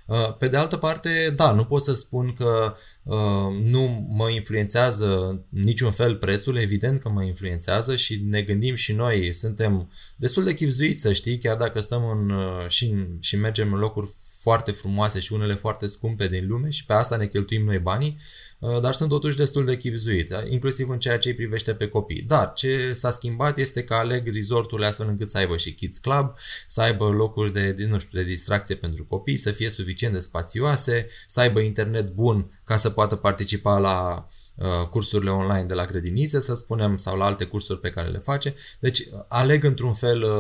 Uh, 0.07 0.37
pe 0.37 0.49
de 0.49 0.57
altă 0.57 0.77
parte, 0.77 1.33
da, 1.37 1.53
nu 1.53 1.65
pot 1.65 1.83
să 1.83 1.95
spun 1.95 2.33
că 2.33 2.75
uh, 3.03 3.55
nu 3.63 4.07
mă 4.11 4.31
influențează 4.31 5.41
niciun 5.49 5.91
fel 5.91 6.17
prețul, 6.17 6.57
evident 6.57 7.01
că 7.01 7.09
mă 7.09 7.25
influențează 7.25 7.97
și 7.97 8.23
ne 8.29 8.43
gândim 8.43 8.75
și 8.75 8.93
noi, 8.93 9.35
suntem 9.35 9.91
destul 10.17 10.45
de 10.45 10.55
chipzuiți 10.55 11.01
să 11.01 11.13
știi, 11.13 11.39
chiar 11.39 11.57
dacă 11.57 11.81
stăm 11.81 12.09
în, 12.11 12.31
uh, 12.31 12.69
și, 12.69 12.95
și 13.21 13.37
mergem 13.37 13.73
în 13.73 13.79
locuri 13.79 14.11
foarte 14.43 14.71
frumoase 14.71 15.21
și 15.21 15.33
unele 15.33 15.55
foarte 15.55 15.87
scumpe 15.87 16.29
din 16.29 16.47
lume 16.49 16.71
și 16.71 16.85
pe 16.85 16.93
asta 16.93 17.17
ne 17.17 17.27
cheltuim 17.27 17.65
noi 17.65 17.79
banii, 17.79 18.19
uh, 18.59 18.81
dar 18.81 18.93
sunt 18.93 19.09
totuși 19.09 19.37
destul 19.37 19.65
de 19.65 19.77
chipzuit, 19.77 20.29
da? 20.29 20.43
inclusiv 20.49 20.89
în 20.89 20.99
ceea 20.99 21.19
ce 21.19 21.29
îi 21.29 21.35
privește 21.35 21.75
pe 21.75 21.89
copii. 21.89 22.23
Dar 22.23 22.53
ce 22.53 22.93
s-a 22.93 23.11
schimbat 23.11 23.59
este 23.59 23.85
că 23.85 23.95
aleg 23.95 24.33
resorturile 24.33 24.87
astfel 24.87 25.09
încât 25.09 25.31
să 25.31 25.39
aibă 25.39 25.57
și 25.57 25.75
kids 25.75 25.99
club, 25.99 26.35
să 26.67 26.81
aibă 26.81 27.09
locuri 27.09 27.53
de, 27.53 27.75
nu 27.89 27.99
știu, 27.99 28.19
de 28.19 28.25
distracție 28.25 28.75
pentru 28.75 29.05
copii, 29.05 29.37
să 29.37 29.51
fie 29.51 29.71
suficient 29.71 30.15
de 30.15 30.21
spațioase, 30.21 31.07
să 31.27 31.41
aibă 31.41 31.61
internet 31.61 32.09
bun 32.09 32.61
ca 32.65 32.77
să 32.77 32.91
poată 32.91 33.17
participa 33.17 33.79
la 33.79 34.27
Uh, 34.52 34.52
cursurile 34.91 35.31
online 35.31 35.65
de 35.65 35.75
la 35.75 35.85
grădinițe, 35.85 36.41
să 36.41 36.55
spunem, 36.55 36.97
sau 36.97 37.17
la 37.17 37.25
alte 37.25 37.45
cursuri 37.45 37.81
pe 37.81 37.91
care 37.91 38.09
le 38.09 38.19
face. 38.19 38.55
Deci 38.81 39.03
aleg 39.29 39.65
într-un 39.65 39.95
fel, 39.95 40.23
uh, 40.23 40.31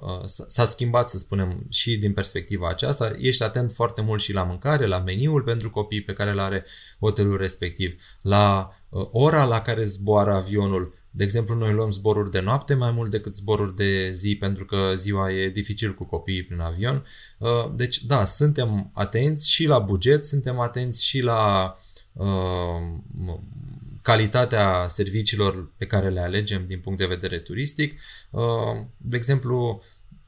uh, 0.00 0.22
s-a 0.46 0.64
schimbat, 0.64 1.08
să 1.08 1.18
spunem, 1.18 1.66
și 1.68 1.96
din 1.96 2.12
perspectiva 2.12 2.68
aceasta. 2.68 3.12
Ești 3.18 3.42
atent 3.42 3.72
foarte 3.72 4.02
mult 4.02 4.22
și 4.22 4.32
la 4.32 4.42
mâncare, 4.42 4.86
la 4.86 4.98
meniul 4.98 5.42
pentru 5.42 5.70
copii 5.70 6.02
pe 6.02 6.12
care 6.12 6.30
îl 6.30 6.38
are 6.38 6.64
hotelul 7.00 7.36
respectiv, 7.36 7.94
la 8.22 8.70
ora 9.10 9.44
la 9.44 9.60
care 9.60 9.84
zboară 9.84 10.32
avionul. 10.34 10.94
De 11.10 11.24
exemplu, 11.24 11.54
noi 11.54 11.72
luăm 11.72 11.90
zboruri 11.90 12.30
de 12.30 12.40
noapte 12.40 12.74
mai 12.74 12.90
mult 12.90 13.10
decât 13.10 13.36
zboruri 13.36 13.76
de 13.76 14.10
zi, 14.10 14.36
pentru 14.36 14.64
că 14.64 14.92
ziua 14.94 15.32
e 15.32 15.48
dificil 15.48 15.94
cu 15.94 16.04
copiii 16.04 16.42
prin 16.42 16.60
avion. 16.60 17.06
Deci, 17.74 18.04
da, 18.04 18.24
suntem 18.24 18.90
atenți 18.94 19.50
și 19.50 19.66
la 19.66 19.78
buget, 19.78 20.26
suntem 20.26 20.60
atenți 20.60 21.04
și 21.04 21.20
la 21.20 21.74
uh, 22.12 22.26
calitatea 24.02 24.86
serviciilor 24.88 25.72
pe 25.76 25.86
care 25.86 26.08
le 26.08 26.20
alegem 26.20 26.66
din 26.66 26.80
punct 26.80 26.98
de 26.98 27.06
vedere 27.06 27.38
turistic. 27.38 28.00
Uh, 28.30 28.42
de 28.96 29.16
exemplu, 29.16 29.82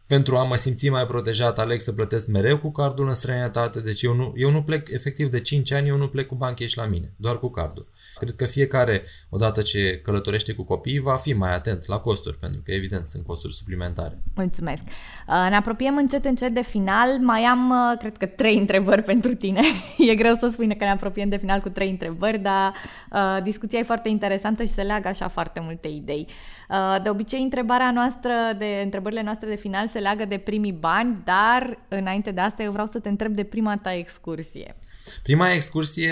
pentru 0.06 0.36
a 0.36 0.42
mă 0.42 0.56
simți 0.56 0.88
mai 0.88 1.06
protejat, 1.06 1.58
aleg 1.58 1.80
să 1.80 1.92
plătesc 1.92 2.26
mereu 2.26 2.58
cu 2.58 2.70
cardul 2.70 3.08
în 3.08 3.14
străinătate, 3.14 3.80
deci 3.80 4.02
eu 4.02 4.14
nu, 4.14 4.32
eu 4.36 4.50
nu 4.50 4.62
plec, 4.62 4.88
efectiv 4.90 5.28
de 5.28 5.40
5 5.40 5.72
ani, 5.72 5.88
eu 5.88 5.96
nu 5.96 6.08
plec 6.08 6.26
cu 6.26 6.34
bani 6.34 6.56
cash 6.56 6.74
la 6.74 6.86
mine, 6.86 7.12
doar 7.16 7.38
cu 7.38 7.50
cardul. 7.50 7.92
Cred 8.18 8.34
că 8.34 8.44
fiecare, 8.44 9.02
odată 9.30 9.62
ce 9.62 10.00
călătorește 10.04 10.52
cu 10.52 10.62
copiii, 10.62 10.98
va 10.98 11.16
fi 11.16 11.32
mai 11.32 11.54
atent 11.54 11.86
la 11.86 11.98
costuri, 11.98 12.38
pentru 12.38 12.60
că, 12.64 12.72
evident, 12.72 13.06
sunt 13.06 13.26
costuri 13.26 13.54
suplimentare. 13.54 14.18
Mulțumesc! 14.34 14.82
Uh, 14.82 15.46
ne 15.48 15.56
apropiem 15.56 15.96
încet, 15.96 16.24
încet 16.24 16.54
de 16.54 16.62
final. 16.62 17.18
Mai 17.20 17.42
am, 17.42 17.70
uh, 17.70 17.98
cred 17.98 18.16
că, 18.16 18.26
trei 18.26 18.58
întrebări 18.58 19.02
pentru 19.12 19.34
tine. 19.34 19.60
e 19.98 20.14
greu 20.14 20.34
să 20.34 20.48
spui 20.52 20.76
că 20.76 20.84
ne 20.84 20.90
apropiem 20.90 21.28
de 21.28 21.36
final 21.36 21.60
cu 21.60 21.68
trei 21.68 21.90
întrebări, 21.90 22.38
dar 22.38 22.74
uh, 23.12 23.42
discuția 23.42 23.78
e 23.78 23.82
foarte 23.82 24.08
interesantă 24.08 24.62
și 24.62 24.72
se 24.72 24.82
leagă 24.82 25.08
așa 25.08 25.28
foarte 25.28 25.60
multe 25.60 25.88
idei. 25.88 26.28
Uh, 26.68 27.02
de 27.02 27.08
obicei, 27.08 27.42
întrebarea 27.42 27.90
noastră, 27.90 28.30
de 28.58 28.80
întrebările 28.82 29.22
noastre 29.22 29.48
de 29.48 29.56
final 29.56 29.86
se 29.94 30.00
leagă 30.00 30.24
de 30.24 30.38
primii 30.38 30.72
bani, 30.72 31.22
dar 31.24 31.86
înainte 31.88 32.30
de 32.30 32.40
asta 32.40 32.62
eu 32.62 32.72
vreau 32.72 32.86
să 32.86 32.98
te 32.98 33.08
întreb 33.08 33.34
de 33.34 33.44
prima 33.44 33.78
ta 33.82 33.94
excursie. 33.94 34.76
Prima 35.22 35.52
excursie, 35.52 36.10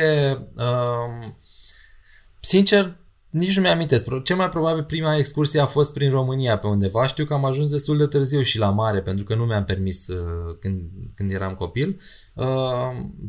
uh, 0.57 1.29
sincer, 2.41 2.97
nici 3.31 3.57
nu 3.57 3.63
mi-amintesc. 3.63 4.23
Cel 4.23 4.37
mai 4.37 4.49
probabil 4.49 4.85
prima 4.85 5.17
excursie 5.17 5.61
a 5.61 5.67
fost 5.67 5.93
prin 5.93 6.11
România 6.11 6.59
pe 6.59 6.67
undeva. 6.67 7.07
Știu 7.07 7.25
că 7.25 7.35
am 7.35 7.45
ajuns 7.45 7.71
destul 7.71 7.99
de 7.99 8.07
târziu 8.07 8.43
și 8.43 8.59
la 8.59 8.71
mare 8.71 9.03
pentru 9.03 9.25
că 9.25 9.35
nu 9.35 9.45
mi-am 9.45 9.65
permis 9.65 10.09
uh, 10.09 10.57
când, 10.61 10.81
când 11.15 11.33
eram 11.33 11.55
copil. 11.55 12.01
Uh, 12.35 12.47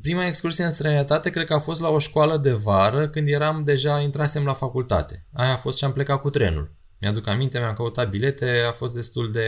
prima 0.01 0.25
excursie 0.25 0.63
în 0.63 0.71
străinătate 0.71 1.29
cred 1.29 1.45
că 1.45 1.53
a 1.53 1.59
fost 1.59 1.81
la 1.81 1.89
o 1.89 1.99
școală 1.99 2.37
de 2.37 2.51
vară 2.51 3.07
când 3.07 3.27
eram 3.27 3.63
deja 3.63 3.99
intrasem 3.99 4.43
la 4.45 4.53
facultate. 4.53 5.25
Aia 5.33 5.53
a 5.53 5.57
fost 5.57 5.77
și 5.77 5.83
am 5.83 5.93
plecat 5.93 6.21
cu 6.21 6.29
trenul. 6.29 6.71
Mi-aduc 7.03 7.27
aminte, 7.27 7.57
mi-am 7.57 7.73
căutat 7.73 8.09
bilete, 8.09 8.63
a 8.67 8.71
fost 8.71 8.93
destul 8.93 9.31
de... 9.31 9.47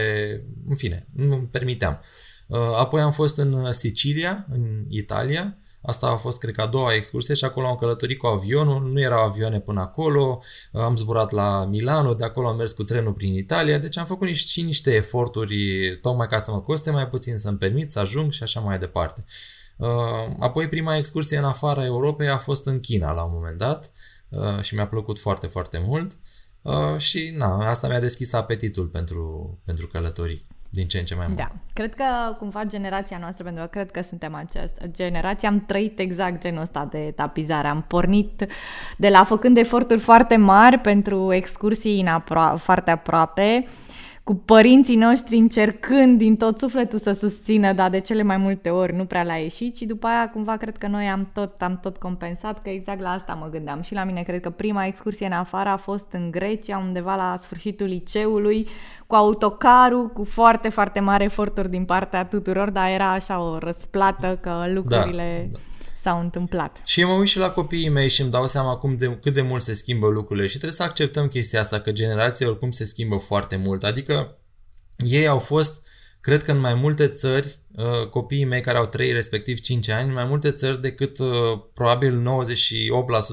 În 0.68 0.76
fine, 0.76 1.06
nu 1.12 1.48
permiteam. 1.50 2.00
Uh, 2.46 2.58
apoi 2.58 3.00
am 3.00 3.12
fost 3.12 3.38
în 3.38 3.72
Sicilia, 3.72 4.46
în 4.50 4.84
Italia, 4.88 5.58
Asta 5.80 6.06
a 6.06 6.16
fost, 6.16 6.38
cred 6.38 6.54
că, 6.54 6.60
a 6.60 6.66
doua 6.66 6.94
excursie 6.94 7.34
și 7.34 7.44
acolo 7.44 7.66
am 7.66 7.76
călătorit 7.76 8.18
cu 8.18 8.26
avionul, 8.26 8.92
nu 8.92 9.00
erau 9.00 9.24
avioane 9.24 9.60
până 9.60 9.80
acolo, 9.80 10.42
am 10.72 10.96
zburat 10.96 11.30
la 11.30 11.64
Milano, 11.64 12.14
de 12.14 12.24
acolo 12.24 12.48
am 12.48 12.56
mers 12.56 12.72
cu 12.72 12.84
trenul 12.84 13.12
prin 13.12 13.34
Italia, 13.34 13.78
deci 13.78 13.98
am 13.98 14.06
făcut 14.06 14.28
și 14.28 14.62
niște 14.62 14.94
eforturi 14.94 15.98
tocmai 16.02 16.26
ca 16.26 16.38
să 16.38 16.50
mă 16.50 16.60
coste 16.60 16.90
mai 16.90 17.08
puțin, 17.08 17.38
să-mi 17.38 17.58
permit 17.58 17.90
să 17.90 17.98
ajung 17.98 18.32
și 18.32 18.42
așa 18.42 18.60
mai 18.60 18.78
departe. 18.78 19.24
Uh, 19.76 19.88
apoi 20.38 20.68
prima 20.68 20.96
excursie 20.96 21.38
în 21.38 21.44
afara 21.44 21.84
Europei 21.84 22.28
a 22.28 22.38
fost 22.38 22.66
în 22.66 22.80
China 22.80 23.12
la 23.12 23.22
un 23.22 23.32
moment 23.34 23.58
dat 23.58 23.92
uh, 24.28 24.60
și 24.60 24.74
mi-a 24.74 24.86
plăcut 24.86 25.18
foarte, 25.18 25.46
foarte 25.46 25.82
mult 25.86 26.18
uh, 26.66 26.98
și 26.98 27.34
na, 27.38 27.68
asta 27.68 27.88
mi-a 27.88 28.00
deschis 28.00 28.32
apetitul 28.32 28.86
pentru, 28.86 29.58
pentru 29.64 29.86
călătorii 29.86 30.44
din 30.70 30.86
ce 30.86 30.98
în 30.98 31.04
ce 31.04 31.14
mai 31.14 31.26
mult. 31.26 31.38
Da. 31.38 31.52
Cred 31.72 31.94
că 31.94 32.04
cumva 32.38 32.64
generația 32.64 33.18
noastră, 33.20 33.44
pentru 33.44 33.62
că 33.62 33.68
cred 33.68 33.90
că 33.90 34.02
suntem 34.02 34.34
această 34.34 34.86
generație, 34.90 35.48
am 35.48 35.64
trăit 35.66 35.98
exact 35.98 36.40
genul 36.40 36.62
ăsta 36.62 36.88
de 36.90 36.98
etapizare. 36.98 37.68
Am 37.68 37.84
pornit 37.88 38.46
de 38.96 39.08
la 39.08 39.24
făcând 39.24 39.56
eforturi 39.56 40.00
foarte 40.00 40.36
mari 40.36 40.78
pentru 40.78 41.32
excursii 41.32 42.00
în 42.00 42.06
apro- 42.06 42.58
foarte 42.58 42.90
aproape, 42.90 43.66
cu 44.26 44.34
părinții 44.34 44.96
noștri 44.96 45.36
încercând 45.36 46.18
din 46.18 46.36
tot 46.36 46.58
sufletul 46.58 46.98
să 46.98 47.12
susțină, 47.12 47.72
dar 47.72 47.90
de 47.90 48.00
cele 48.00 48.22
mai 48.22 48.36
multe 48.36 48.70
ori 48.70 48.94
nu 48.94 49.04
prea 49.04 49.22
le-a 49.22 49.36
ieșit 49.36 49.76
și 49.76 49.84
după 49.84 50.06
aia 50.06 50.30
cumva 50.30 50.56
cred 50.56 50.76
că 50.76 50.86
noi 50.86 51.06
am 51.06 51.28
tot, 51.32 51.60
am 51.60 51.78
tot 51.82 51.96
compensat, 51.96 52.62
că 52.62 52.70
exact 52.70 53.00
la 53.00 53.10
asta 53.10 53.34
mă 53.34 53.48
gândeam. 53.50 53.80
Și 53.82 53.94
la 53.94 54.04
mine 54.04 54.22
cred 54.22 54.40
că 54.40 54.50
prima 54.50 54.86
excursie 54.86 55.26
în 55.26 55.32
afară 55.32 55.68
a 55.68 55.76
fost 55.76 56.06
în 56.12 56.30
Grecia, 56.30 56.78
undeva 56.78 57.16
la 57.16 57.36
sfârșitul 57.40 57.86
liceului, 57.86 58.68
cu 59.06 59.14
autocarul, 59.14 60.08
cu 60.08 60.24
foarte, 60.24 60.68
foarte 60.68 61.00
mare 61.00 61.24
eforturi 61.24 61.70
din 61.70 61.84
partea 61.84 62.24
tuturor, 62.24 62.70
dar 62.70 62.88
era 62.88 63.10
așa 63.10 63.40
o 63.40 63.58
răsplată 63.58 64.38
că 64.42 64.64
lucrurile... 64.72 65.48
Da, 65.50 65.58
da 65.58 65.64
s-au 66.06 66.20
întâmplat. 66.20 66.76
Și 66.84 67.00
eu 67.00 67.08
mă 67.08 67.14
uit 67.14 67.28
și 67.28 67.38
la 67.38 67.50
copiii 67.50 67.88
mei 67.88 68.08
și 68.08 68.20
îmi 68.20 68.30
dau 68.30 68.46
seama 68.46 68.70
acum 68.70 68.96
de, 68.96 69.18
cât 69.22 69.34
de 69.34 69.42
mult 69.42 69.62
se 69.62 69.74
schimbă 69.74 70.08
lucrurile 70.08 70.46
și 70.46 70.52
trebuie 70.52 70.72
să 70.72 70.82
acceptăm 70.82 71.28
chestia 71.28 71.60
asta, 71.60 71.80
că 71.80 71.92
generația 71.92 72.48
oricum 72.48 72.70
se 72.70 72.84
schimbă 72.84 73.16
foarte 73.16 73.56
mult. 73.56 73.84
Adică 73.84 74.38
ei 74.96 75.26
au 75.26 75.38
fost, 75.38 75.86
cred 76.20 76.42
că 76.42 76.52
în 76.52 76.60
mai 76.60 76.74
multe 76.74 77.08
țări, 77.08 77.46
uh, 77.46 77.65
copiii 78.10 78.44
mei 78.44 78.60
care 78.60 78.78
au 78.78 78.86
3, 78.86 79.12
respectiv 79.12 79.60
5 79.60 79.88
ani, 79.88 80.08
în 80.08 80.14
mai 80.14 80.24
multe 80.24 80.50
țări 80.50 80.80
decât 80.80 81.18
uh, 81.18 81.28
probabil 81.74 82.22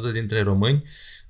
98% 0.09 0.13
dintre 0.13 0.41
români, 0.41 0.83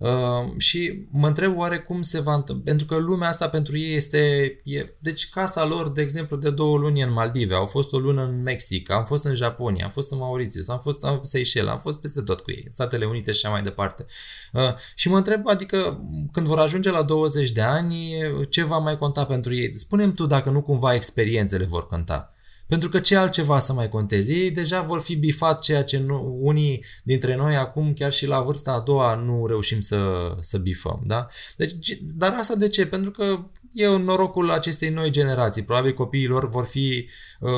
Uh, 0.03 0.53
și 0.57 1.07
mă 1.11 1.27
întreb 1.27 1.57
oare 1.57 1.77
cum 1.77 2.01
se 2.01 2.21
va 2.21 2.33
întâmpla, 2.33 2.63
pentru 2.71 2.85
că 2.85 2.97
lumea 2.97 3.29
asta 3.29 3.49
pentru 3.49 3.77
ei 3.77 3.95
este, 3.95 4.17
e, 4.63 4.85
deci 4.99 5.29
casa 5.29 5.65
lor, 5.65 5.91
de 5.91 6.01
exemplu, 6.01 6.35
de 6.35 6.49
două 6.49 6.77
luni 6.77 7.01
în 7.01 7.11
Maldive, 7.11 7.55
au 7.55 7.65
fost 7.65 7.93
o 7.93 7.97
lună 7.97 8.23
în 8.23 8.41
Mexic, 8.41 8.91
am 8.91 9.05
fost 9.05 9.25
în 9.25 9.33
Japonia, 9.33 9.85
am 9.85 9.91
fost 9.91 10.11
în 10.11 10.17
Mauritius, 10.17 10.67
am 10.67 10.79
fost 10.79 11.03
în 11.03 11.19
Seychelles, 11.23 11.71
am 11.71 11.79
fost 11.79 12.01
peste 12.01 12.21
tot 12.21 12.39
cu 12.39 12.51
ei, 12.51 12.67
Statele 12.71 13.05
Unite 13.05 13.31
și 13.31 13.45
așa 13.45 13.53
mai 13.53 13.63
departe. 13.63 14.05
Uh, 14.53 14.73
și 14.95 15.09
mă 15.09 15.17
întreb, 15.17 15.47
adică, 15.47 16.07
când 16.31 16.47
vor 16.47 16.59
ajunge 16.59 16.91
la 16.91 17.03
20 17.03 17.51
de 17.51 17.61
ani, 17.61 18.17
ce 18.49 18.63
va 18.63 18.77
mai 18.77 18.97
conta 18.97 19.25
pentru 19.25 19.53
ei? 19.53 19.77
Spunem 19.77 20.13
tu 20.13 20.25
dacă 20.25 20.49
nu 20.49 20.61
cumva 20.61 20.93
experiențele 20.93 21.65
vor 21.65 21.87
conta. 21.87 22.32
Pentru 22.67 22.89
că 22.89 22.99
ce 22.99 23.15
altceva 23.15 23.59
să 23.59 23.73
mai 23.73 23.89
conteze? 23.89 24.33
Ei 24.33 24.51
deja 24.51 24.81
vor 24.81 25.01
fi 25.01 25.15
bifat 25.15 25.61
ceea 25.61 25.83
ce 25.83 25.99
nu, 25.99 26.37
unii 26.41 26.85
dintre 27.03 27.35
noi 27.35 27.55
acum, 27.55 27.93
chiar 27.93 28.13
și 28.13 28.25
la 28.25 28.41
vârsta 28.41 28.71
a 28.71 28.79
doua, 28.79 29.15
nu 29.15 29.47
reușim 29.47 29.79
să, 29.79 30.31
să 30.39 30.57
bifăm. 30.57 31.01
Da? 31.05 31.27
Deci, 31.57 31.97
dar 32.01 32.35
asta 32.39 32.55
de 32.55 32.67
ce? 32.67 32.85
Pentru 32.85 33.11
că 33.11 33.39
e 33.73 33.87
norocul 33.87 34.51
acestei 34.51 34.89
noi 34.89 35.09
generații. 35.09 35.63
Probabil 35.63 35.93
copiii 35.93 36.27
lor 36.27 36.49
vor 36.49 36.65
fi 36.65 37.09
uh, 37.39 37.51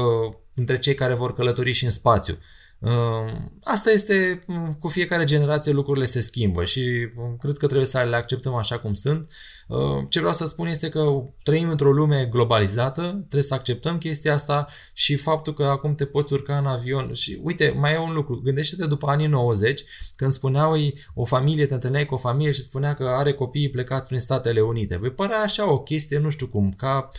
între 0.54 0.80
cei 0.80 0.96
care 0.96 1.14
vor 1.14 1.34
călători 1.34 1.72
și 1.72 1.84
în 1.84 1.90
spațiu. 1.90 2.38
Ehm, 2.80 3.60
asta 3.64 3.92
este, 3.92 4.44
mm, 4.48 4.74
cu 4.80 4.88
fiecare 4.88 5.24
generație 5.24 5.72
lucrurile 5.72 6.06
se 6.06 6.22
schimbă 6.22 6.66
și 6.66 7.10
mm, 7.16 7.38
cred 7.42 7.58
că 7.58 7.66
trebuie 7.66 7.88
să 7.88 8.06
le 8.10 8.16
acceptăm 8.16 8.54
așa 8.54 8.80
cum 8.80 8.94
sunt. 8.94 9.32
Ehm, 9.70 10.08
ce 10.10 10.20
vreau 10.20 10.34
să 10.34 10.46
spun 10.46 10.68
este 10.68 10.90
că 10.90 11.24
trăim 11.44 11.70
într-o 11.70 11.92
lume 11.92 12.28
globalizată, 12.32 13.02
trebuie 13.02 13.42
să 13.44 13.54
acceptăm 13.54 13.98
chestia 13.98 14.34
asta 14.34 14.68
și 14.94 15.16
faptul 15.16 15.54
că 15.54 15.64
acum 15.64 15.96
te 15.96 16.06
poți 16.06 16.34
urca 16.34 16.58
în 16.58 16.66
avion 16.66 17.14
și 17.14 17.40
uite, 17.44 17.76
mai 17.78 17.94
e 17.94 17.98
un 17.98 18.14
lucru, 18.14 18.42
gândește-te 18.44 18.88
după 18.88 19.08
anii 19.08 19.28
90 19.28 19.84
când 20.16 20.32
spuneau 20.32 20.76
o 21.14 21.26
familie, 21.26 21.66
te 21.66 21.74
întâlneai 21.74 22.06
cu 22.06 22.14
o 22.14 22.18
familie 22.18 22.52
și 22.52 22.62
spunea 22.62 22.94
că 22.94 23.04
are 23.04 23.34
copiii 23.34 23.70
plecați 23.70 24.08
prin 24.08 24.20
Statele 24.20 24.62
Unite. 24.62 24.98
Vei 24.98 25.12
părea 25.12 25.40
așa 25.40 25.72
o 25.72 25.80
chestie, 25.80 26.18
nu 26.18 26.30
știu 26.30 26.48
cum, 26.48 26.74
ca 26.78 27.10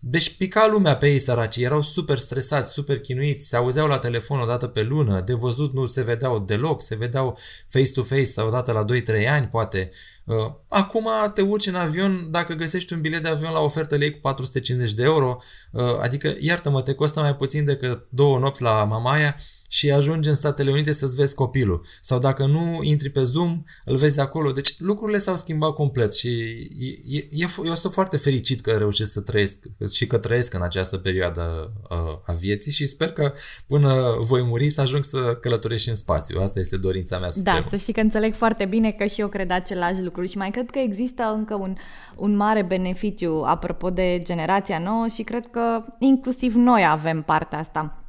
deci 0.00 0.36
pica 0.36 0.66
lumea 0.66 0.96
pe 0.96 1.08
ei 1.08 1.18
săraci, 1.18 1.56
erau 1.56 1.82
super 1.82 2.18
stresați, 2.18 2.72
super 2.72 3.00
chinuiți, 3.00 3.48
se 3.48 3.56
auzeau 3.56 3.86
la 3.86 3.98
telefon 3.98 4.40
o 4.40 4.46
dată 4.46 4.66
pe 4.66 4.82
lună, 4.82 5.20
de 5.20 5.32
văzut 5.32 5.72
nu 5.72 5.86
se 5.86 6.02
vedeau 6.02 6.38
deloc, 6.38 6.82
se 6.82 6.94
vedeau 6.94 7.38
face-to-face 7.66 8.24
sau 8.24 8.46
o 8.46 8.50
dată 8.50 8.72
la 8.72 8.84
2-3 8.84 9.28
ani 9.28 9.46
poate. 9.46 9.90
Uh, 10.28 10.52
acum 10.68 11.08
te 11.34 11.42
urci 11.42 11.66
în 11.66 11.74
avion, 11.74 12.26
dacă 12.30 12.54
găsești 12.54 12.92
un 12.92 13.00
bilet 13.00 13.22
de 13.22 13.28
avion 13.28 13.52
la 13.52 13.60
ofertă 13.60 13.96
lei 13.96 14.10
cu 14.10 14.18
450 14.20 14.92
de 14.92 15.02
euro, 15.02 15.38
uh, 15.72 15.82
adică 16.02 16.34
iartă-mă, 16.40 16.82
te 16.82 16.94
costă 16.94 17.20
mai 17.20 17.36
puțin 17.36 17.64
decât 17.64 18.06
două 18.10 18.38
nopți 18.38 18.62
la 18.62 18.84
Mamaia, 18.84 19.36
și 19.68 19.90
ajungi 19.90 20.28
în 20.28 20.34
Statele 20.34 20.70
Unite 20.70 20.92
să-ți 20.92 21.16
vezi 21.16 21.34
copilul. 21.34 21.86
Sau 22.00 22.18
dacă 22.18 22.46
nu 22.46 22.78
intri 22.82 23.10
pe 23.10 23.22
Zoom, 23.22 23.64
îl 23.84 23.96
vezi 23.96 24.20
acolo. 24.20 24.52
Deci 24.52 24.80
lucrurile 24.80 25.18
s-au 25.18 25.36
schimbat 25.36 25.72
complet 25.72 26.14
și 26.14 26.28
e, 27.08 27.16
e, 27.16 27.48
eu 27.64 27.74
sunt 27.74 27.92
foarte 27.92 28.16
fericit 28.16 28.60
că 28.60 28.70
reușesc 28.70 29.12
să 29.12 29.20
trăiesc 29.20 29.64
și 29.94 30.06
că 30.06 30.18
trăiesc 30.18 30.54
în 30.54 30.62
această 30.62 30.96
perioadă 30.96 31.72
uh, 31.90 31.96
a 32.26 32.32
vieții 32.32 32.72
și 32.72 32.86
sper 32.86 33.12
că 33.12 33.32
până 33.66 34.16
voi 34.20 34.42
muri 34.42 34.70
să 34.70 34.80
ajung 34.80 35.04
să 35.04 35.36
călătoresc 35.40 35.82
și 35.82 35.88
în 35.88 35.94
spațiu. 35.94 36.40
Asta 36.40 36.60
este 36.60 36.76
dorința 36.76 37.18
mea 37.18 37.30
supremă. 37.30 37.60
Da, 37.60 37.68
să 37.68 37.76
știi 37.76 37.92
că 37.92 38.00
înțeleg 38.00 38.34
foarte 38.34 38.64
bine 38.64 38.90
că 38.90 39.04
și 39.04 39.20
eu 39.20 39.28
cred 39.28 39.50
același 39.50 40.02
lucru 40.02 40.17
și 40.26 40.36
mai 40.36 40.50
cred 40.50 40.70
că 40.70 40.78
există 40.78 41.32
încă 41.36 41.54
un, 41.54 41.74
un 42.16 42.36
mare 42.36 42.62
beneficiu 42.62 43.42
apropo 43.46 43.90
de 43.90 44.20
generația 44.22 44.78
nouă 44.78 45.06
și 45.06 45.22
cred 45.22 45.46
că 45.46 45.84
inclusiv 45.98 46.54
noi 46.54 46.86
avem 46.88 47.22
partea 47.22 47.58
asta. 47.58 48.02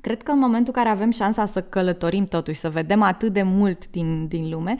Cred 0.00 0.22
că 0.22 0.30
în 0.30 0.38
momentul 0.38 0.72
în 0.76 0.82
care 0.82 0.94
avem 0.94 1.10
șansa 1.10 1.46
să 1.46 1.62
călătorim 1.62 2.24
totuși, 2.24 2.58
să 2.58 2.70
vedem 2.70 3.02
atât 3.02 3.32
de 3.32 3.42
mult 3.42 3.90
din, 3.90 4.28
din 4.28 4.50
lume, 4.50 4.76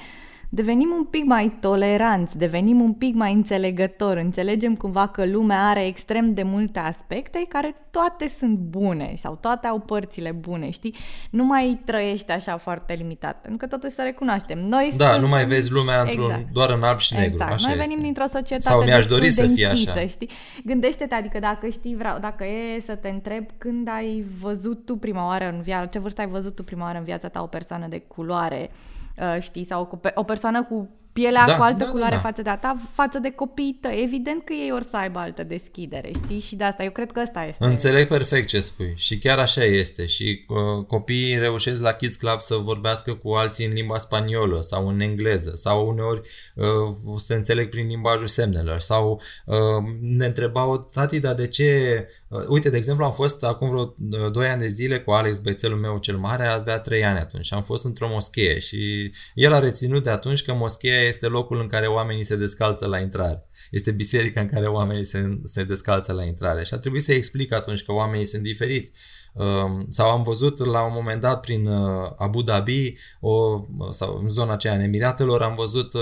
devenim 0.48 0.94
un 0.96 1.04
pic 1.04 1.24
mai 1.24 1.56
toleranți, 1.60 2.38
devenim 2.38 2.80
un 2.80 2.92
pic 2.92 3.14
mai 3.14 3.32
înțelegători, 3.32 4.20
înțelegem 4.20 4.74
cumva 4.74 5.06
că 5.06 5.26
lumea 5.26 5.68
are 5.68 5.86
extrem 5.86 6.34
de 6.34 6.42
multe 6.42 6.78
aspecte 6.78 7.46
care 7.48 7.74
toate 7.90 8.28
sunt 8.38 8.58
bune 8.58 9.14
sau 9.16 9.38
toate 9.40 9.66
au 9.66 9.78
părțile 9.78 10.30
bune, 10.30 10.70
știi? 10.70 10.94
Nu 11.30 11.44
mai 11.44 11.80
trăiești 11.84 12.30
așa 12.30 12.56
foarte 12.56 12.92
limitat, 12.92 13.40
pentru 13.40 13.66
că 13.66 13.76
totuși 13.76 13.94
să 13.94 14.02
recunoaștem. 14.02 14.58
Noi 14.58 14.92
da, 14.96 15.08
sunt... 15.08 15.22
nu 15.22 15.28
mai 15.28 15.46
vezi 15.46 15.72
lumea 15.72 16.00
într-un, 16.00 16.30
exact. 16.30 16.52
doar 16.52 16.70
în 16.70 16.82
alb 16.82 16.98
și 16.98 17.14
negru, 17.14 17.32
exact. 17.32 17.52
așa 17.52 17.68
Noi 17.68 17.76
venim 17.76 17.90
este. 17.90 18.02
dintr-o 18.02 18.26
societate 18.32 18.60
sau 18.60 18.82
mi-aș 18.82 19.06
dori 19.06 19.30
să 19.30 19.46
fie 19.46 19.66
închisă, 19.66 19.90
așa. 19.90 20.06
știi? 20.06 20.30
Gândește-te, 20.64 21.14
adică 21.14 21.38
dacă 21.38 21.68
știi, 21.68 21.94
vreau, 21.94 22.18
dacă 22.18 22.44
e 22.44 22.80
să 22.86 22.94
te 22.94 23.08
întreb 23.08 23.44
când 23.58 23.88
ai 23.88 24.24
văzut 24.40 24.84
tu 24.84 24.96
prima 24.96 25.26
oară 25.26 25.48
în 25.48 25.60
viață, 25.60 25.88
ce 25.92 25.98
vârstă 25.98 26.20
ai 26.20 26.28
văzut 26.28 26.54
tu 26.54 26.62
prima 26.62 26.84
oară 26.84 26.98
în 26.98 27.04
viața 27.04 27.28
ta 27.28 27.42
o 27.42 27.46
persoană 27.46 27.86
de 27.88 27.98
culoare, 27.98 28.70
Uh, 28.70 28.97
știi, 29.38 29.64
sau 29.64 29.86
cu 29.86 29.96
pe, 29.96 30.12
o 30.14 30.22
persoană 30.22 30.64
cu 30.64 30.88
pielea 31.20 31.44
da, 31.46 31.56
cu 31.56 31.62
altă 31.62 31.84
da, 31.84 31.90
culoare 31.90 32.14
da, 32.14 32.20
da. 32.22 32.28
față 32.28 32.42
de 32.42 32.48
a 32.48 32.56
ta, 32.56 32.90
față 32.94 33.18
de 33.18 33.30
copiii 33.30 33.78
tăi. 33.80 34.02
Evident 34.02 34.44
că 34.44 34.52
ei 34.52 34.72
or 34.72 34.82
să 34.82 34.96
aibă 34.96 35.18
altă 35.18 35.42
deschidere, 35.42 36.10
știi? 36.24 36.40
Și 36.40 36.56
de 36.56 36.64
asta 36.64 36.82
eu 36.82 36.90
cred 36.90 37.12
că 37.12 37.20
asta 37.20 37.44
este. 37.44 37.64
Înțeleg 37.64 38.08
perfect 38.08 38.48
ce 38.48 38.60
spui 38.60 38.92
și 38.96 39.18
chiar 39.18 39.38
așa 39.38 39.64
este 39.64 40.06
și 40.06 40.44
uh, 40.48 40.84
copiii 40.86 41.38
reușesc 41.38 41.82
la 41.82 41.92
Kids 41.92 42.16
Club 42.16 42.40
să 42.40 42.54
vorbească 42.54 43.12
cu 43.12 43.30
alții 43.30 43.66
în 43.66 43.72
limba 43.72 43.98
spaniolă 43.98 44.60
sau 44.60 44.88
în 44.88 45.00
engleză 45.00 45.50
sau 45.54 45.88
uneori 45.88 46.20
uh, 46.54 47.16
se 47.16 47.34
înțeleg 47.34 47.68
prin 47.68 47.86
limbajul 47.86 48.26
semnelor 48.26 48.80
sau 48.80 49.20
uh, 49.44 49.56
ne 50.00 50.26
întrebau, 50.26 50.88
tati, 50.92 51.20
dar 51.20 51.34
de 51.34 51.46
ce... 51.46 52.06
Uh, 52.28 52.44
uite, 52.48 52.70
de 52.70 52.76
exemplu, 52.76 53.04
am 53.04 53.12
fost 53.12 53.44
acum 53.44 53.68
vreo 53.68 53.94
2 54.30 54.44
uh, 54.44 54.50
ani 54.50 54.60
de 54.60 54.68
zile 54.68 55.00
cu 55.00 55.10
Alex, 55.10 55.38
băiețelul 55.38 55.78
meu 55.78 55.98
cel 55.98 56.16
mare, 56.16 56.44
avea 56.44 56.78
3 56.78 57.04
ani 57.04 57.18
atunci 57.18 57.44
și 57.44 57.54
am 57.54 57.62
fost 57.62 57.84
într-o 57.84 58.08
moschee 58.08 58.58
și 58.58 59.10
el 59.34 59.52
a 59.52 59.58
reținut 59.58 60.02
de 60.02 60.10
atunci 60.10 60.42
că 60.42 60.54
moscheea 60.54 61.07
este 61.08 61.26
locul 61.26 61.60
în 61.60 61.66
care 61.66 61.86
oamenii 61.86 62.24
se 62.24 62.36
descalță 62.36 62.86
la 62.86 62.98
intrare. 62.98 63.48
Este 63.70 63.90
biserica 63.90 64.40
în 64.40 64.48
care 64.48 64.66
oamenii 64.66 65.04
se, 65.04 65.40
se 65.44 65.64
descalță 65.64 66.12
la 66.12 66.24
intrare. 66.24 66.64
Și 66.64 66.74
a 66.74 66.78
trebuit 66.78 67.02
să 67.02 67.12
explic 67.12 67.52
atunci 67.52 67.82
că 67.82 67.92
oamenii 67.92 68.26
sunt 68.26 68.42
diferiți. 68.42 68.92
Um, 69.38 69.86
sau 69.88 70.10
am 70.10 70.22
văzut 70.22 70.64
la 70.64 70.82
un 70.82 70.92
moment 70.94 71.20
dat 71.20 71.40
prin 71.40 71.66
uh, 71.66 72.10
Abu 72.16 72.42
Dhabi 72.42 72.94
o, 73.20 73.64
sau 73.90 74.20
în 74.22 74.30
zona 74.30 74.52
aceea 74.52 74.74
în 74.74 74.80
Emiratelor 74.80 75.42
am 75.42 75.54
văzut 75.54 75.94
uh, 75.94 76.00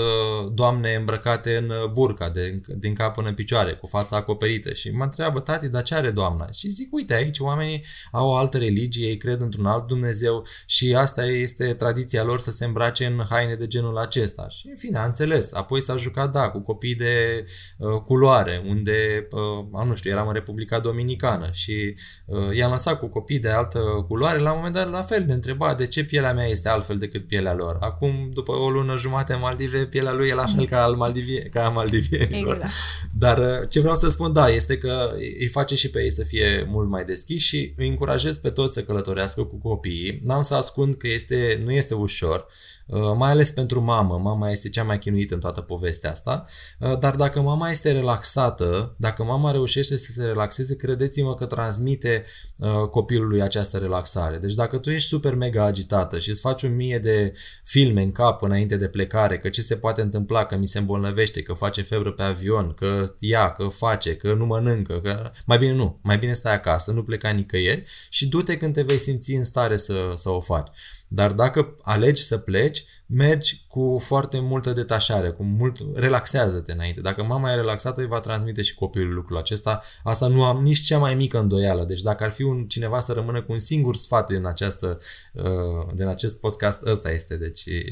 doamne 0.53 0.93
îmbrăcate 0.93 1.57
în 1.57 1.69
uh, 1.69 1.89
burca 1.91 2.29
de, 2.29 2.61
din 2.77 2.93
cap 2.93 3.13
până 3.13 3.27
în 3.27 3.33
picioare, 3.33 3.73
cu 3.73 3.87
fața 3.87 4.15
acoperită 4.15 4.73
și 4.73 4.89
mă 4.89 5.03
întreabă 5.03 5.39
tati, 5.39 5.69
dar 5.69 5.83
ce 5.83 5.95
are 5.95 6.09
doamna? 6.09 6.51
Și 6.51 6.69
zic, 6.69 6.93
uite, 6.93 7.13
aici 7.13 7.39
oamenii 7.39 7.83
au 8.11 8.29
o 8.29 8.35
altă 8.35 8.57
religie, 8.57 9.07
ei 9.07 9.17
cred 9.17 9.41
într-un 9.41 9.65
alt 9.65 9.87
Dumnezeu 9.87 10.45
și 10.65 10.95
asta 10.95 11.25
este 11.25 11.73
tradiția 11.73 12.23
lor 12.23 12.39
să 12.39 12.51
se 12.51 12.65
îmbrace 12.65 13.05
în 13.05 13.25
haine 13.29 13.55
de 13.55 13.67
genul 13.67 13.97
acesta. 13.97 14.49
Și 14.49 14.67
în 14.67 14.75
fine, 14.75 14.97
a 14.97 15.05
înțeles. 15.05 15.53
Apoi 15.53 15.81
s-a 15.81 15.97
jucat, 15.97 16.31
da, 16.31 16.49
cu 16.49 16.59
copii 16.59 16.95
de 16.95 17.45
uh, 17.77 18.01
culoare, 18.05 18.63
unde, 18.67 19.27
uh, 19.31 19.83
nu 19.85 19.95
știu, 19.95 20.11
eram 20.11 20.27
în 20.27 20.33
Republica 20.33 20.79
Dominicană 20.79 21.49
și 21.51 21.95
uh, 22.25 22.55
i-am 22.55 22.71
lăsat 22.71 22.99
cu 22.99 23.07
copii 23.07 23.26
de 23.35 23.49
altă 23.49 23.79
culoare, 24.07 24.39
la 24.39 24.51
un 24.51 24.57
moment 24.57 24.75
dat 24.75 24.91
la 24.91 25.01
fel 25.01 25.23
ne 25.25 25.33
întreba 25.33 25.73
de 25.73 25.87
ce 25.87 26.03
pielea 26.03 26.33
mea 26.33 26.45
este 26.45 26.69
altfel 26.69 26.97
decât 26.97 27.27
pielea 27.27 27.53
lor. 27.53 27.77
Acum, 27.79 28.29
după 28.33 28.51
o 28.51 28.69
lună 28.69 28.97
jumate 28.97 29.33
în 29.33 29.39
Maldive, 29.39 29.85
pielea 29.85 30.13
lui 30.13 30.27
e 30.27 30.33
la 30.33 30.45
fel 30.55 30.65
ca 30.65 30.83
al 30.83 30.95
Maldivie, 30.95 31.41
ca 31.41 31.65
a 31.65 31.69
maldivienilor. 31.69 32.55
Exact. 32.55 32.73
Dar 33.17 33.37
uh, 33.37 33.69
ce 33.69 33.79
vreau 33.79 33.95
să 33.95 34.09
spun, 34.09 34.33
da, 34.33 34.49
este 34.49 34.77
că 34.77 35.09
îi 35.39 35.47
face 35.47 35.75
și 35.75 35.89
pe 35.89 36.03
ei 36.03 36.11
să 36.11 36.23
fie 36.23 36.65
mult 36.67 36.89
mai 36.89 37.05
deschiși 37.05 37.47
și 37.47 37.73
îi 37.77 37.87
încurajez 37.87 38.37
pe 38.37 38.49
toți 38.49 38.73
să 38.73 38.83
călătorească 38.83 39.43
cu 39.43 39.55
copiii. 39.55 40.19
N-am 40.23 40.41
să 40.41 40.53
ascund 40.53 40.95
că 40.95 41.07
este, 41.07 41.61
nu 41.63 41.71
este 41.71 41.93
ușor. 41.93 42.47
Uh, 42.87 43.13
mai 43.15 43.29
ales 43.29 43.51
pentru 43.51 43.81
mamă. 43.81 44.17
Mama 44.17 44.49
este 44.49 44.69
cea 44.69 44.83
mai 44.83 44.99
chinuită 44.99 45.33
în 45.33 45.39
toată 45.39 45.61
povestea 45.61 46.11
asta. 46.11 46.45
Uh, 46.79 46.99
dar 46.99 47.15
dacă 47.15 47.41
mama 47.41 47.69
este 47.69 47.91
relaxată, 47.91 48.95
dacă 48.97 49.23
mama 49.23 49.51
reușește 49.51 49.97
să 49.97 50.11
se 50.11 50.25
relaxeze, 50.25 50.75
credeți-mă 50.75 51.35
că 51.35 51.45
transmite 51.45 52.25
uh, 52.57 52.87
copilului 52.91 53.41
această 53.41 53.77
relaxare. 53.77 54.37
Deci 54.37 54.53
dacă 54.53 54.77
tu 54.77 54.89
ești 54.89 55.07
super 55.07 55.35
mega 55.35 55.63
agitată 55.63 56.19
și 56.19 56.29
îți 56.29 56.41
faci 56.41 56.61
un 56.61 56.75
mie 56.75 56.99
de 56.99 57.33
filme 57.63 58.01
în 58.01 58.11
cap 58.11 58.41
înainte 58.41 58.77
de 58.77 58.87
plecare, 58.87 59.39
că 59.39 59.49
ce 59.49 59.61
se 59.61 59.75
poate 59.75 60.01
întâmpla, 60.01 60.45
că 60.45 60.55
mi 60.55 60.67
se 60.67 60.79
îmbolnăvește, 60.79 61.41
că 61.41 61.53
face 61.53 61.81
febră 61.81 62.11
pe 62.11 62.23
avion, 62.23 62.73
că 62.73 63.03
ia, 63.19 63.51
că 63.51 63.67
face, 63.67 64.15
că 64.15 64.33
nu 64.33 64.45
mănâncă, 64.45 64.99
că 64.99 65.31
mai 65.45 65.57
bine 65.57 65.73
nu, 65.73 65.99
mai 66.03 66.17
bine 66.17 66.33
stai 66.33 66.53
acasă, 66.53 66.91
nu 66.91 67.03
pleca 67.03 67.29
nicăieri 67.29 67.83
și 68.09 68.27
du-te 68.27 68.57
când 68.57 68.73
te 68.73 68.81
vei 68.81 68.97
simți 68.97 69.33
în 69.33 69.43
stare 69.43 69.77
să, 69.77 70.11
să 70.15 70.29
o 70.29 70.41
faci. 70.41 70.67
Dar 71.07 71.31
dacă 71.31 71.75
alegi 71.81 72.23
să 72.23 72.37
pleci, 72.37 72.85
mergi 73.05 73.65
cu 73.67 73.97
foarte 74.01 74.39
multă 74.39 74.73
detașare, 74.73 75.29
cu 75.29 75.43
mult, 75.43 75.77
relaxează-te 75.93 76.71
înainte. 76.71 77.01
Dacă 77.01 77.23
mama 77.23 77.51
e 77.51 77.55
relaxată, 77.55 78.01
îi 78.01 78.07
va 78.07 78.19
transmite 78.19 78.61
și 78.61 78.75
copilul 78.75 79.13
lucrul 79.13 79.37
acesta. 79.37 79.83
Asta 80.03 80.27
nu 80.27 80.43
am 80.43 80.63
nici 80.63 80.81
cea 80.81 80.97
mai 80.97 81.15
mică 81.15 81.39
îndoială. 81.39 81.83
Deci 81.83 82.01
dacă 82.01 82.23
ar 82.23 82.31
fi 82.31 82.43
un 82.43 82.67
cineva 82.67 82.99
să 82.99 83.13
rămână 83.13 83.41
cu 83.41 83.51
un 83.51 83.59
singur 83.59 83.95
sfat 83.95 84.27
din, 84.27 84.45
această, 84.45 84.97
uh, 85.33 85.93
din 85.93 86.07
acest 86.07 86.39
podcast, 86.39 86.85
ăsta 86.85 87.11
este. 87.11 87.35
Deci 87.35 87.65
e, 87.65 87.83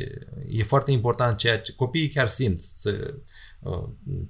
e 0.47 0.63
foarte 0.63 0.91
important 0.91 1.37
ceea 1.37 1.59
ce 1.59 1.73
copiii 1.73 2.09
chiar 2.09 2.27
simt. 2.27 2.61
Să, 2.61 3.13
uh, 3.59 3.83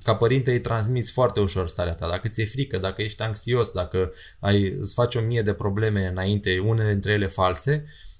ca 0.03 0.15
părinte 0.15 0.51
îi 0.51 0.61
transmiți 0.61 1.11
foarte 1.11 1.39
ușor 1.39 1.67
starea 1.67 1.93
ta. 1.93 2.07
Dacă 2.07 2.27
ți-e 2.27 2.45
frică, 2.45 2.77
dacă 2.77 3.01
ești 3.01 3.21
anxios, 3.21 3.71
dacă 3.71 4.11
ai, 4.39 4.75
îți 4.79 4.93
faci 4.93 5.15
o 5.15 5.21
mie 5.21 5.41
de 5.41 5.53
probleme 5.53 6.07
înainte, 6.07 6.59
unele 6.59 6.91
dintre 6.91 7.11
ele 7.11 7.27
false, 7.27 7.85
Uh, 7.85 8.14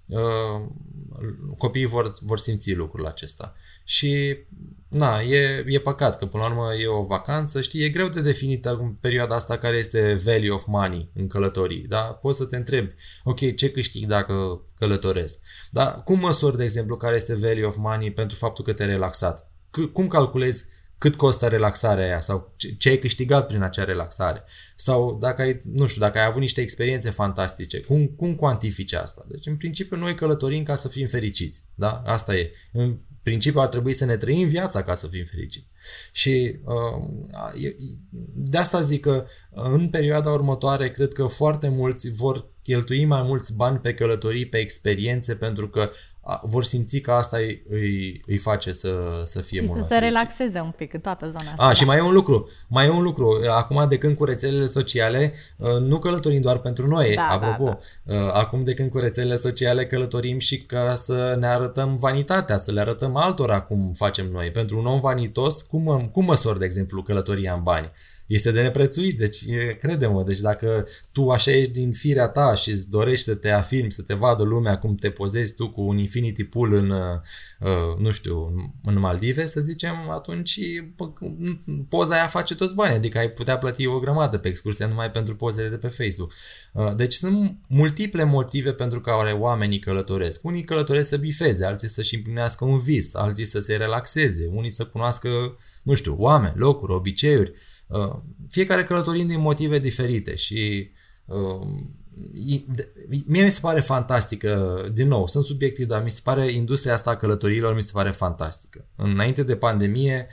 copiii 1.58 1.86
vor, 1.86 2.14
vor 2.22 2.40
simți 2.40 2.74
lucrul 2.74 3.06
acesta. 3.06 3.56
Și 3.84 4.38
na, 4.90 5.22
e, 5.22 5.64
e 5.68 5.80
păcat 5.80 6.18
că 6.18 6.26
până 6.26 6.44
la 6.44 6.50
urmă 6.50 6.74
e 6.74 6.88
o 6.88 7.04
vacanță, 7.04 7.62
știi, 7.62 7.84
e 7.84 7.90
greu 7.90 8.08
de 8.08 8.22
definit 8.22 8.66
în 8.66 8.94
perioada 8.94 9.36
asta 9.36 9.58
care 9.58 9.78
este 9.78 10.22
value 10.24 10.50
of 10.50 10.66
money 10.66 11.10
în 11.14 11.28
călătorii, 11.28 11.86
da? 11.88 12.02
Poți 12.02 12.38
să 12.38 12.46
te 12.46 12.56
întrebi, 12.56 12.94
ok, 13.24 13.56
ce 13.56 13.72
câștig 13.72 14.06
dacă 14.06 14.62
călătoresc? 14.80 15.40
Da? 15.72 15.86
Cum 15.86 16.20
măsori, 16.20 16.58
de 16.58 16.64
exemplu, 16.64 16.98
care 16.98 17.16
este 17.16 17.36
value 17.36 17.66
of 17.66 17.76
money 17.78 18.12
pentru 18.12 18.38
faptul 18.38 18.64
că 18.64 18.74
te-ai 18.74 18.90
relaxat? 18.90 19.50
C- 19.50 19.92
cum 19.94 20.08
calculezi 20.08 20.66
cât 20.98 21.16
costă 21.16 21.48
relaxarea 21.48 22.06
aia 22.06 22.20
sau 22.20 22.54
ce 22.78 22.90
ai 22.90 22.98
câștigat 22.98 23.48
prin 23.48 23.62
acea 23.62 23.84
relaxare. 23.84 24.44
Sau 24.76 25.18
dacă 25.22 25.42
ai, 25.42 25.62
nu 25.64 25.88
știu, 25.88 26.02
dacă 26.02 26.18
ai 26.18 26.26
avut 26.26 26.42
niște 26.42 26.62
experiențe 26.62 27.10
fantastice, 27.10 27.80
cum, 27.80 28.08
cum 28.08 28.36
cuantifici 28.36 28.94
asta? 28.94 29.26
Deci, 29.28 29.46
în 29.46 29.58
principiu, 29.58 29.98
noi 29.98 30.16
călătorim 30.16 30.64
ca 30.64 30.76
să 30.76 30.88
fim 30.88 31.08
fericiți. 31.08 31.62
Da? 31.76 32.02
Asta 32.06 32.36
e. 32.36 32.52
În 32.72 32.98
principiu 33.24 33.60
ar 33.60 33.68
trebui 33.68 33.94
să 33.94 34.06
ne 34.06 34.18
trăim 34.18 34.48
viața 34.48 34.84
ca 34.84 34.94
să 34.94 35.08
fim 35.08 35.26
fericiți. 35.32 35.68
Și 36.12 36.60
uh, 36.64 37.08
de 38.34 38.58
asta 38.58 38.82
zic 38.82 39.02
că 39.02 39.26
în 39.52 39.90
perioada 39.90 40.32
următoare 40.32 40.92
cred 40.92 41.14
că 41.14 41.26
foarte 41.26 41.70
mulți 41.70 42.12
vor 42.12 42.48
cheltui 42.62 43.06
mai 43.06 43.22
mulți 43.22 43.56
bani 43.56 43.80
pe 43.80 43.94
călătorii, 43.94 44.46
pe 44.46 44.58
experiențe, 44.58 45.36
pentru 45.36 45.70
că 45.70 45.90
vor 46.42 46.64
simți 46.64 47.00
că 47.00 47.12
asta 47.12 47.38
îi, 47.38 47.64
îi, 47.70 48.22
îi 48.28 48.38
face 48.38 48.72
să, 48.72 49.22
să 49.24 49.42
fie 49.42 49.62
și 49.62 49.68
mult 49.68 49.82
să 49.82 49.88
se 49.90 49.98
relaxeze 49.98 50.60
un 50.60 50.72
pic 50.78 50.94
în 50.94 51.00
toată 51.00 51.26
zona 51.26 51.50
asta. 51.50 51.64
A, 51.64 51.74
și 51.74 51.86
mai 51.86 51.98
e 51.98 52.02
un 52.02 52.14
lucru, 52.14 52.50
mai 52.68 52.86
e 52.86 52.90
un 52.90 53.04
lucru. 53.04 53.42
Acum 53.50 53.86
de 53.90 53.98
când 53.98 54.16
cu 54.18 54.26
rețelele 54.26 54.66
sociale, 54.66 55.34
uh, 55.58 55.78
nu 55.80 56.00
călătorim 56.00 56.42
doar 56.42 56.58
pentru 56.58 56.88
noi, 56.88 57.16
da, 57.16 57.28
apropo. 57.28 57.78
Da, 58.04 58.14
da. 58.14 58.20
Uh, 58.20 58.34
acum 58.34 58.64
de 58.64 58.74
când 58.74 58.90
cu 58.90 58.98
rețelele 58.98 59.36
sociale 59.36 59.88
călătorim 59.88 60.40
și 60.40 60.58
ca 60.58 60.96
să 60.96 61.36
ne 61.40 61.48
arătăm 61.48 61.96
vanitatea, 61.96 62.58
să 62.58 62.72
le 62.72 62.80
arătăm 62.80 63.16
altora 63.16 63.62
cum 63.62 63.92
facem 63.94 64.30
noi. 64.32 64.52
Pentru 64.52 64.78
un 64.78 64.86
om 64.86 65.00
vanitos, 65.00 65.62
cum, 65.62 66.10
cum 66.12 66.26
măsori, 66.26 66.60
de 66.60 66.66
exemplu, 66.66 67.02
călătoria 67.02 67.54
în 67.54 67.64
bani? 67.64 67.92
Este 68.26 68.52
de 68.52 68.62
neprețuit. 68.62 69.18
Deci, 69.18 69.46
crede-mă, 69.80 70.24
deci 70.24 70.40
dacă 70.40 70.88
tu 71.12 71.30
așa 71.30 71.52
ești 71.52 71.72
din 71.72 71.92
firea 71.92 72.28
ta 72.28 72.56
și 72.56 72.70
îți 72.70 72.90
dorești 72.90 73.24
să 73.24 73.36
te 73.36 73.50
afirmi, 73.50 73.92
să 73.92 74.02
te 74.02 74.14
vadă 74.14 74.44
lumea 74.44 74.78
cum 74.78 74.96
te 74.96 75.10
pozezi 75.10 75.56
tu 75.56 75.70
cu 75.70 75.82
un 75.82 75.98
infinity 75.98 76.44
pool 76.44 76.74
în, 76.74 76.90
uh, 76.90 77.98
nu 78.00 78.12
știu, 78.12 78.54
în 78.84 79.00
Maldive, 79.00 79.48
să 79.48 79.62
zicem, 79.62 80.10
atunci 80.10 80.60
poza 81.90 82.16
aia 82.16 82.28
face 82.28 82.56
toți 82.56 82.76
banii, 82.76 82.96
adică 82.96 83.18
ai 83.18 83.30
putea 83.30 83.58
plăti 83.58 83.88
o 83.88 84.00
grămadă 84.00 84.38
pe 84.38 84.48
excursie 84.48 84.86
numai 84.86 85.12
pentru 85.12 85.36
pozele 85.36 85.70
de 85.70 85.78
pe 85.78 85.88
Facebook. 85.88 86.34
Uh, 86.74 86.96
deci 86.96 87.14
sunt 87.14 87.58
multiple 87.70 88.24
motive 88.24 88.74
pentru 88.74 89.02
care 89.02 89.32
oamenii 89.32 89.80
călătoresc. 89.80 90.44
Unii 90.44 90.64
călătoresc 90.64 91.10
să 91.10 91.18
bifeze, 91.18 91.66
alții 91.66 91.88
să-și 91.88 92.16
împlinească 92.16 92.66
un 92.66 92.80
vis, 92.80 93.16
alții 93.16 93.46
să 93.46 93.60
se 93.60 93.76
relaxeze, 93.76 94.50
unii 94.54 94.70
să 94.70 94.86
cunoască, 94.86 95.58
nu 95.84 95.94
știu, 95.94 96.16
oameni, 96.20 96.54
locuri, 96.58 96.94
obiceiuri. 96.94 97.50
Uh, 97.50 97.75
fiecare 98.50 98.84
călătorind 98.84 99.30
din 99.30 99.40
motive 99.40 99.80
diferite 99.80 100.36
și 100.36 100.90
uh, 101.26 101.68
mie 103.26 103.44
mi 103.44 103.52
se 103.52 103.60
pare 103.62 103.80
fantastică, 103.80 104.82
din 104.94 105.08
nou, 105.08 105.28
sunt 105.28 105.44
subiectiv, 105.44 105.88
dar 105.88 106.04
mi 106.04 106.12
se 106.12 106.22
pare 106.24 106.52
industria 106.52 106.94
asta 106.94 107.10
a 107.10 107.16
călătorilor 107.16 107.76
mi 107.76 107.84
se 107.84 107.92
pare 107.94 108.12
fantastică. 108.12 108.88
Înainte 108.96 109.44
de 109.44 109.56
pandemie, 109.56 110.28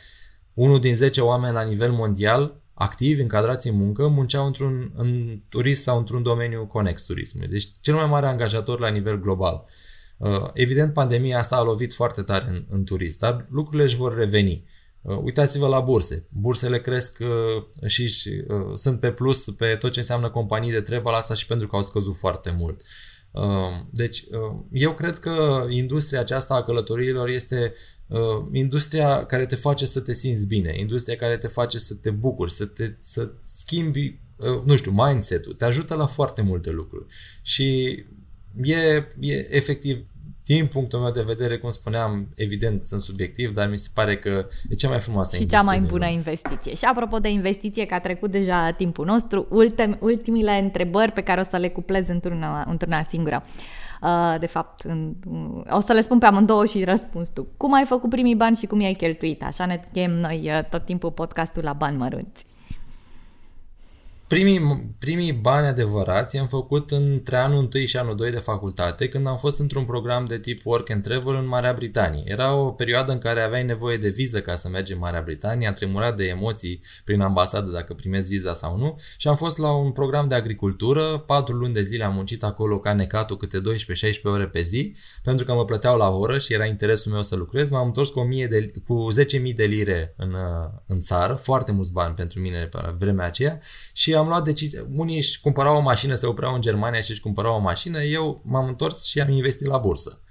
unul 0.55 0.81
din 0.81 0.95
10 0.95 1.21
oameni 1.21 1.55
la 1.55 1.63
nivel 1.63 1.93
mondial 1.93 2.61
activi, 2.75 3.21
încadrați 3.21 3.69
în 3.69 3.77
muncă, 3.77 4.09
munceau 4.09 4.47
într-un 4.47 4.93
în 4.97 5.41
turism 5.49 5.83
sau 5.83 5.99
într-un 5.99 6.23
domeniu 6.23 6.67
conex 6.67 7.03
turismului. 7.03 7.49
Deci 7.49 7.69
cel 7.81 7.95
mai 7.95 8.07
mare 8.07 8.27
angajator 8.27 8.81
la 8.81 8.89
nivel 8.89 9.21
global. 9.21 9.65
Uh, 10.17 10.49
evident, 10.53 10.93
pandemia 10.93 11.39
asta 11.39 11.57
a 11.57 11.63
lovit 11.63 11.95
foarte 11.95 12.23
tare 12.23 12.47
în, 12.49 12.65
în 12.69 12.85
turism, 12.85 13.19
dar 13.21 13.47
lucrurile 13.51 13.83
își 13.83 13.97
vor 13.97 14.17
reveni. 14.17 14.65
Uh, 15.03 15.19
uitați-vă 15.23 15.67
la 15.67 15.81
burse. 15.81 16.27
Bursele 16.29 16.81
cresc 16.81 17.19
uh, 17.21 17.89
și, 17.89 18.09
și 18.09 18.29
uh, 18.29 18.75
sunt 18.75 19.01
pe 19.01 19.11
plus 19.13 19.45
pe 19.45 19.77
tot 19.77 19.93
ce 19.93 19.99
înseamnă 19.99 20.31
companii 20.31 20.71
de 20.71 20.81
travel, 20.81 21.13
asta 21.13 21.35
și 21.35 21.47
pentru 21.47 21.67
că 21.67 21.77
au 21.77 21.83
scăzut 21.83 22.17
foarte 22.17 22.55
mult. 22.59 22.83
Deci, 23.91 24.25
eu 24.73 24.95
cred 24.95 25.19
că 25.19 25.67
industria 25.69 26.21
aceasta 26.21 26.55
a 26.55 26.63
călătoriilor 26.63 27.29
este 27.29 27.75
industria 28.53 29.25
care 29.27 29.47
te 29.47 29.55
face 29.55 29.87
să 29.87 30.01
te 30.01 30.13
simți 30.13 30.47
bine, 30.47 30.75
industria 30.79 31.17
care 31.17 31.37
te 31.37 31.47
face 31.47 31.79
să 31.79 31.95
te 31.95 32.11
bucuri, 32.11 32.53
să 32.53 32.67
te 32.67 32.95
să 33.01 33.33
schimbi, 33.45 34.21
nu 34.65 34.77
știu, 34.77 34.91
mindset-ul, 34.91 35.53
te 35.53 35.65
ajută 35.65 35.95
la 35.95 36.07
foarte 36.07 36.43
multe 36.43 36.71
lucruri. 36.71 37.07
Și 37.43 37.89
e, 38.63 38.77
e 39.21 39.57
efectiv 39.57 40.07
din 40.45 40.67
punctul 40.67 40.99
meu 40.99 41.11
de 41.11 41.23
vedere, 41.27 41.59
cum 41.59 41.71
spuneam, 41.71 42.29
evident 42.35 42.87
sunt 42.87 43.03
subiectiv, 43.03 43.55
dar 43.55 43.69
mi 43.69 43.79
se 43.79 43.91
pare 43.95 44.17
că 44.17 44.47
e 44.69 44.75
cea 44.75 44.89
mai 44.89 44.99
frumoasă 44.99 45.37
și 45.37 45.47
cea 45.47 45.63
mai 45.63 45.81
bună 45.81 46.07
investiție. 46.07 46.75
Și 46.75 46.85
apropo 46.85 47.19
de 47.19 47.31
investiție, 47.31 47.87
că 47.87 47.95
a 47.95 48.01
trecut 48.01 48.31
deja 48.31 48.71
timpul 48.71 49.07
nostru, 49.07 49.47
ultim, 49.51 49.97
ultimile 50.01 50.59
întrebări 50.59 51.13
pe 51.13 51.23
care 51.23 51.41
o 51.41 51.45
să 51.51 51.57
le 51.57 51.69
cuplez 51.69 52.09
într-una, 52.09 52.65
într-una 52.69 53.07
singură. 53.09 53.45
Uh, 54.03 54.37
de 54.39 54.47
fapt, 54.47 54.81
în, 54.81 55.15
o 55.71 55.81
să 55.81 55.93
le 55.93 56.01
spun 56.01 56.19
pe 56.19 56.27
amândouă 56.27 56.67
și 56.67 56.85
răspuns 56.85 57.29
tu. 57.29 57.47
Cum 57.57 57.73
ai 57.73 57.85
făcut 57.85 58.11
primii 58.11 58.35
bani 58.35 58.57
și 58.57 58.67
cum 58.67 58.81
i-ai 58.81 58.93
cheltuit? 58.93 59.43
Așa 59.43 59.67
ne 59.67 59.81
chem 59.93 60.11
noi 60.11 60.43
uh, 60.45 60.65
tot 60.71 60.85
timpul 60.85 61.11
podcastul 61.11 61.63
la 61.63 61.73
bani 61.73 61.97
mărunți. 61.97 62.47
Primii, 64.33 64.95
primii 64.99 65.33
bani 65.33 65.67
adevărați 65.67 66.39
am 66.39 66.47
făcut 66.47 66.91
între 66.91 67.37
anul 67.37 67.69
1 67.75 67.85
și 67.85 67.97
anul 67.97 68.17
2 68.17 68.31
de 68.31 68.39
facultate, 68.39 69.09
când 69.09 69.27
am 69.27 69.39
fost 69.39 69.59
într-un 69.59 69.85
program 69.85 70.25
de 70.25 70.39
tip 70.39 70.61
Work 70.65 70.91
and 70.91 71.03
Travel 71.03 71.35
în 71.35 71.47
Marea 71.47 71.73
Britanie. 71.73 72.23
Era 72.25 72.55
o 72.55 72.71
perioadă 72.71 73.13
în 73.13 73.19
care 73.19 73.41
aveai 73.41 73.65
nevoie 73.65 73.97
de 73.97 74.09
viză 74.09 74.41
ca 74.41 74.55
să 74.55 74.69
mergi 74.69 74.93
în 74.93 74.99
Marea 74.99 75.21
Britanie, 75.21 75.67
am 75.67 75.73
tremurat 75.75 76.17
de 76.17 76.25
emoții 76.25 76.81
prin 77.05 77.21
ambasadă 77.21 77.71
dacă 77.71 77.95
primezi 77.95 78.29
viza 78.29 78.55
sau 78.55 78.77
nu 78.77 78.99
și 79.17 79.29
am 79.29 79.37
fost 79.37 79.59
la 79.59 79.73
un 79.73 79.91
program 79.91 80.29
de 80.29 80.35
agricultură, 80.35 81.03
patru 81.19 81.55
luni 81.55 81.75
de 81.75 81.83
zile 81.83 82.05
am 82.05 82.15
muncit 82.15 82.45
acolo 82.45 82.79
ca 82.79 82.93
necatul 82.93 83.37
câte 83.37 83.61
12-16 83.61 83.63
ore 84.23 84.49
pe 84.49 84.61
zi, 84.61 84.97
pentru 85.23 85.45
că 85.45 85.55
mă 85.55 85.65
plăteau 85.65 85.97
la 85.97 86.09
oră 86.09 86.39
și 86.39 86.53
era 86.53 86.65
interesul 86.65 87.13
meu 87.13 87.23
să 87.23 87.37
lucrez, 87.37 87.71
m-am 87.71 87.87
întors 87.87 88.09
cu, 88.09 88.21
1000 88.21 88.47
de, 88.47 88.73
cu 88.87 89.07
10.000 89.49 89.55
de 89.55 89.65
lire 89.65 90.15
în, 90.17 90.37
în 90.87 91.01
țară, 91.01 91.35
foarte 91.35 91.73
mulți 91.73 91.93
bani 91.93 92.15
pentru 92.15 92.41
mine 92.41 92.65
pe 92.65 92.95
vremea 92.99 93.27
aceea 93.27 93.61
și 93.93 94.21
am 94.22 94.22
luat 94.29 94.45
decizie. 94.45 94.87
Unii 94.95 95.17
își 95.17 95.41
cumpărau 95.41 95.77
o 95.77 95.81
mașină, 95.81 96.15
se 96.15 96.27
opreau 96.27 96.55
în 96.55 96.61
Germania 96.61 97.01
și 97.01 97.11
își 97.11 97.21
cumpărau 97.21 97.55
o 97.55 97.61
mașină, 97.61 98.03
eu 98.03 98.43
m-am 98.45 98.67
întors 98.67 99.05
și 99.05 99.21
am 99.21 99.31
investit 99.31 99.67
la 99.67 99.79
bursă. 99.79 100.23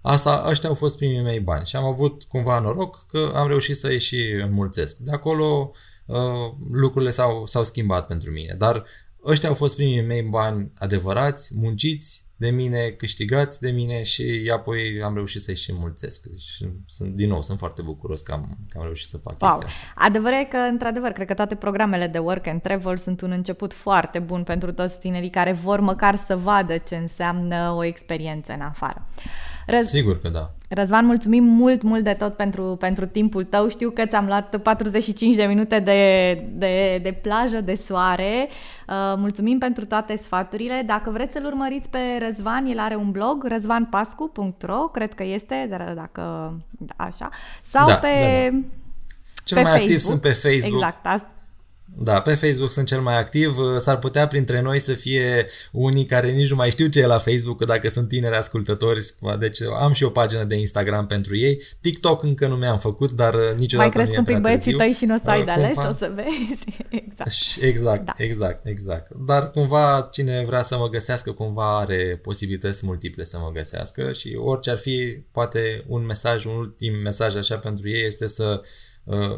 Asta, 0.00 0.44
ăștia 0.48 0.68
au 0.68 0.74
fost 0.74 0.96
primii 0.96 1.22
mei 1.22 1.40
bani 1.40 1.66
și 1.66 1.76
am 1.76 1.84
avut 1.84 2.22
cumva 2.22 2.58
noroc 2.58 3.06
că 3.08 3.32
am 3.34 3.48
reușit 3.48 3.76
să-i 3.76 4.00
și 4.00 4.30
înmulțesc. 4.42 4.96
De 4.96 5.10
acolo 5.10 5.70
uh, 6.06 6.16
lucrurile 6.70 7.10
s-au, 7.10 7.46
s-au 7.46 7.64
schimbat 7.64 8.06
pentru 8.06 8.30
mine, 8.30 8.54
dar 8.58 8.84
ăștia 9.24 9.48
au 9.48 9.54
fost 9.54 9.74
primii 9.74 10.02
mei 10.02 10.22
bani 10.22 10.72
adevărați, 10.74 11.52
munciți, 11.54 12.30
de 12.42 12.50
mine, 12.50 12.88
câștigați 12.88 13.60
de 13.60 13.70
mine 13.70 14.02
și 14.02 14.50
apoi 14.54 15.02
am 15.04 15.14
reușit 15.14 15.40
să-i 15.40 15.56
și 15.56 15.72
mulțesc. 15.74 16.22
Deci, 16.26 16.70
sunt, 16.86 17.14
din 17.14 17.28
nou, 17.28 17.42
sunt 17.42 17.58
foarte 17.58 17.82
bucuros 17.82 18.20
că 18.20 18.32
am, 18.32 18.58
că 18.68 18.78
am 18.78 18.84
reușit 18.84 19.06
să 19.06 19.18
fac 19.18 19.40
wow. 19.40 19.50
chestia 19.50 19.68
asta. 19.68 19.80
Adevărul 19.94 20.38
e 20.38 20.44
că, 20.44 20.56
într-adevăr, 20.56 21.10
cred 21.10 21.26
că 21.26 21.34
toate 21.34 21.54
programele 21.54 22.06
de 22.06 22.18
work 22.18 22.46
and 22.46 22.62
travel 22.62 22.96
sunt 22.96 23.20
un 23.20 23.30
început 23.30 23.72
foarte 23.72 24.18
bun 24.18 24.42
pentru 24.42 24.72
toți 24.72 24.98
tinerii 24.98 25.30
care 25.30 25.52
vor 25.52 25.80
măcar 25.80 26.16
să 26.16 26.36
vadă 26.36 26.76
ce 26.76 26.96
înseamnă 26.96 27.74
o 27.76 27.84
experiență 27.84 28.52
în 28.52 28.60
afară. 28.60 29.06
Răz... 29.66 29.86
Sigur 29.86 30.20
că 30.20 30.28
da. 30.28 30.50
Răzvan, 30.68 31.06
mulțumim 31.06 31.44
mult, 31.44 31.82
mult 31.82 32.04
de 32.04 32.12
tot 32.12 32.36
pentru, 32.36 32.62
pentru 32.62 33.06
timpul 33.06 33.44
tău. 33.44 33.68
Știu 33.68 33.90
că 33.90 34.06
ți-am 34.06 34.26
luat 34.26 34.56
45 34.56 35.34
de 35.34 35.44
minute 35.44 35.78
de, 35.78 36.32
de, 36.52 37.00
de 37.02 37.12
plajă, 37.22 37.60
de 37.60 37.74
soare. 37.74 38.48
Uh, 38.88 39.14
mulțumim 39.16 39.58
pentru 39.58 39.84
toate 39.84 40.16
sfaturile. 40.16 40.82
Dacă 40.86 41.10
vreți 41.10 41.32
să-l 41.32 41.44
urmăriți 41.44 41.88
pe 41.88 41.98
Răzvan, 42.18 42.66
el 42.66 42.78
are 42.78 42.96
un 42.96 43.10
blog, 43.10 43.44
răzvanpascu.ro, 43.48 44.78
cred 44.92 45.14
că 45.14 45.24
este, 45.24 45.66
dar 45.70 45.92
dacă 45.96 46.54
da, 46.70 47.04
așa, 47.04 47.28
sau 47.62 47.86
da, 47.86 47.94
pe... 47.94 48.08
Da, 48.50 48.56
da. 48.56 48.64
Cel 49.44 49.56
pe 49.56 49.62
mai 49.62 49.72
Facebook. 49.72 49.90
activ 49.90 49.98
sunt 49.98 50.20
pe 50.20 50.28
Facebook. 50.28 50.82
Exact, 50.82 51.06
asta 51.06 51.31
da, 51.96 52.20
pe 52.20 52.34
Facebook 52.34 52.70
sunt 52.70 52.86
cel 52.86 53.00
mai 53.00 53.18
activ. 53.18 53.56
S-ar 53.78 53.98
putea 53.98 54.26
printre 54.26 54.60
noi 54.60 54.78
să 54.78 54.92
fie 54.92 55.46
unii 55.72 56.04
care 56.04 56.30
nici 56.30 56.50
nu 56.50 56.56
mai 56.56 56.70
știu 56.70 56.86
ce 56.86 57.00
e 57.00 57.06
la 57.06 57.18
Facebook, 57.18 57.64
dacă 57.64 57.88
sunt 57.88 58.08
tineri 58.08 58.36
ascultători. 58.36 59.06
Deci 59.38 59.58
am 59.80 59.92
și 59.92 60.04
o 60.04 60.08
pagină 60.08 60.44
de 60.44 60.56
Instagram 60.56 61.06
pentru 61.06 61.36
ei. 61.36 61.62
TikTok 61.80 62.22
încă 62.22 62.46
nu 62.46 62.56
mi-am 62.56 62.78
făcut, 62.78 63.10
dar 63.10 63.34
niciodată 63.56 63.88
mai 63.88 64.04
cresc 64.04 64.08
nu 64.08 64.14
e 64.14 64.18
un 64.18 64.24
pic 64.24 64.38
băieții 64.38 64.72
tăi 64.72 64.92
și 64.92 65.04
nu 65.04 65.14
o 65.14 65.18
să 65.24 65.30
ai 65.30 65.44
de 65.44 65.50
ales, 65.50 65.76
o 65.76 65.94
să 65.98 66.12
vezi. 66.14 66.64
Exact. 67.04 67.30
Exact, 67.60 68.04
da. 68.04 68.14
exact, 68.16 68.66
exact. 68.66 69.12
Dar 69.26 69.50
cumva 69.50 70.08
cine 70.12 70.44
vrea 70.46 70.62
să 70.62 70.76
mă 70.76 70.88
găsească, 70.88 71.32
cumva 71.32 71.78
are 71.78 72.20
posibilități 72.22 72.86
multiple 72.86 73.24
să 73.24 73.38
mă 73.38 73.50
găsească 73.54 74.12
și 74.12 74.38
orice 74.40 74.70
ar 74.70 74.76
fi, 74.76 75.24
poate 75.32 75.84
un 75.86 76.04
mesaj, 76.06 76.44
un 76.44 76.52
ultim 76.52 76.94
mesaj 76.94 77.36
așa 77.36 77.56
pentru 77.56 77.88
ei 77.88 78.06
este 78.06 78.26
să 78.26 78.60
uh, 78.62 78.68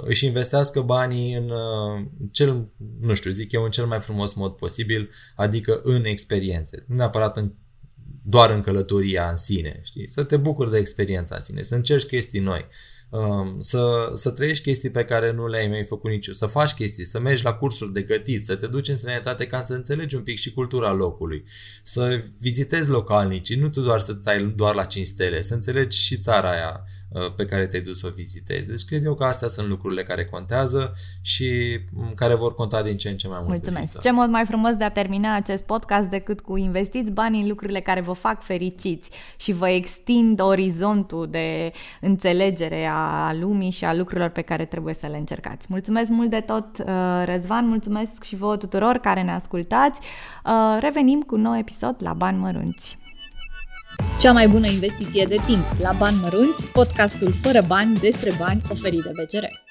își 0.04 0.26
investească 0.26 0.80
banii 0.80 1.34
în 1.34 1.50
uh, 1.50 2.06
cel, 2.30 2.68
nu 3.00 3.14
știu, 3.14 3.30
zic 3.30 3.52
eu, 3.52 3.62
în 3.62 3.70
cel 3.70 3.86
mai 3.86 4.00
frumos 4.00 4.34
mod 4.34 4.52
posibil, 4.52 5.10
adică 5.36 5.80
în 5.82 6.04
experiențe. 6.04 6.84
Nu 6.86 6.94
neapărat 6.94 7.36
în, 7.36 7.52
doar 8.22 8.50
în 8.50 8.60
călătoria 8.60 9.28
în 9.28 9.36
sine, 9.36 9.80
știi? 9.84 10.10
Să 10.10 10.24
te 10.24 10.36
bucuri 10.36 10.70
de 10.70 10.78
experiența 10.78 11.34
în 11.34 11.42
sine, 11.42 11.62
să 11.62 11.74
încerci 11.74 12.06
chestii 12.06 12.40
noi, 12.40 12.60
uh, 12.60 12.66
să, 13.58 14.10
să 14.12 14.30
trăiești 14.30 14.64
chestii 14.64 14.90
pe 14.90 15.04
care 15.04 15.32
nu 15.32 15.46
le-ai 15.46 15.66
mai 15.66 15.84
făcut 15.84 16.10
nici 16.10 16.28
să 16.30 16.46
faci 16.46 16.72
chestii, 16.72 17.04
să 17.04 17.20
mergi 17.20 17.44
la 17.44 17.52
cursuri 17.52 17.92
de 17.92 18.02
gătit, 18.02 18.44
să 18.44 18.56
te 18.56 18.66
duci 18.66 18.88
în 18.88 18.96
străinătate 18.96 19.46
ca 19.46 19.60
să 19.60 19.74
înțelegi 19.74 20.14
un 20.14 20.22
pic 20.22 20.38
și 20.38 20.52
cultura 20.52 20.92
locului, 20.92 21.44
să 21.82 22.22
vizitezi 22.38 22.90
localnicii, 22.90 23.56
nu 23.56 23.68
tu 23.68 23.80
doar 23.80 24.00
să 24.00 24.14
tai 24.14 24.52
doar 24.56 24.74
la 24.74 24.84
5 24.84 25.06
stele, 25.06 25.42
să 25.42 25.54
înțelegi 25.54 25.98
și 25.98 26.18
țara 26.18 26.50
aia, 26.50 26.84
Uh, 27.14 27.34
pe 27.36 27.44
care 27.44 27.66
te-ai 27.66 27.82
dus 27.82 27.98
să 27.98 28.06
o 28.06 28.14
vizitezi. 28.14 28.66
Deci 28.66 28.84
cred 28.84 29.04
eu 29.04 29.14
că 29.14 29.24
astea 29.24 29.48
sunt 29.48 29.68
lucrurile 29.68 30.02
care 30.02 30.24
contează 30.24 30.92
și 31.22 31.78
mm, 31.92 32.12
care 32.14 32.34
vor 32.34 32.54
conta 32.54 32.82
din 32.82 32.96
ce 32.96 33.08
în 33.08 33.16
ce 33.16 33.28
mai 33.28 33.38
mult. 33.38 33.50
Mulțumesc! 33.50 34.00
Ce 34.00 34.10
mod 34.10 34.28
mai 34.28 34.44
frumos 34.44 34.76
de 34.76 34.84
a 34.84 34.90
termina 34.90 35.34
acest 35.34 35.62
podcast 35.62 36.08
decât 36.08 36.40
cu 36.40 36.56
investiți 36.56 37.12
banii 37.12 37.42
în 37.42 37.48
lucrurile 37.48 37.80
care 37.80 38.00
vă 38.00 38.12
fac 38.12 38.42
fericiți 38.42 39.10
și 39.36 39.52
vă 39.52 39.68
extind 39.68 40.40
orizontul 40.40 41.28
de 41.30 41.72
înțelegere 42.00 42.86
a 42.86 43.03
lumii 43.40 43.70
și 43.70 43.84
a 43.84 43.94
lucrurilor 43.94 44.28
pe 44.28 44.40
care 44.40 44.64
trebuie 44.64 44.94
să 44.94 45.06
le 45.06 45.16
încercați. 45.16 45.66
Mulțumesc 45.68 46.10
mult 46.10 46.30
de 46.30 46.40
tot, 46.40 46.78
uh, 46.78 47.22
Răzvan, 47.24 47.66
mulțumesc 47.66 48.22
și 48.22 48.36
vouă 48.36 48.56
tuturor 48.56 48.96
care 48.96 49.22
ne 49.22 49.32
ascultați. 49.32 50.00
Uh, 50.44 50.78
revenim 50.80 51.20
cu 51.20 51.34
un 51.34 51.40
nou 51.40 51.56
episod 51.56 51.96
la 51.98 52.12
Bani 52.12 52.38
Mărunți. 52.38 52.98
Cea 54.20 54.32
mai 54.32 54.48
bună 54.48 54.66
investiție 54.66 55.24
de 55.24 55.36
timp 55.46 55.64
la 55.80 55.92
bani 55.98 56.16
mărunți, 56.22 56.66
podcastul 56.66 57.32
fără 57.32 57.60
bani 57.66 57.94
despre 57.94 58.30
bani 58.38 58.60
oferit 58.70 59.02
de 59.02 59.10
BCR. 59.10 59.63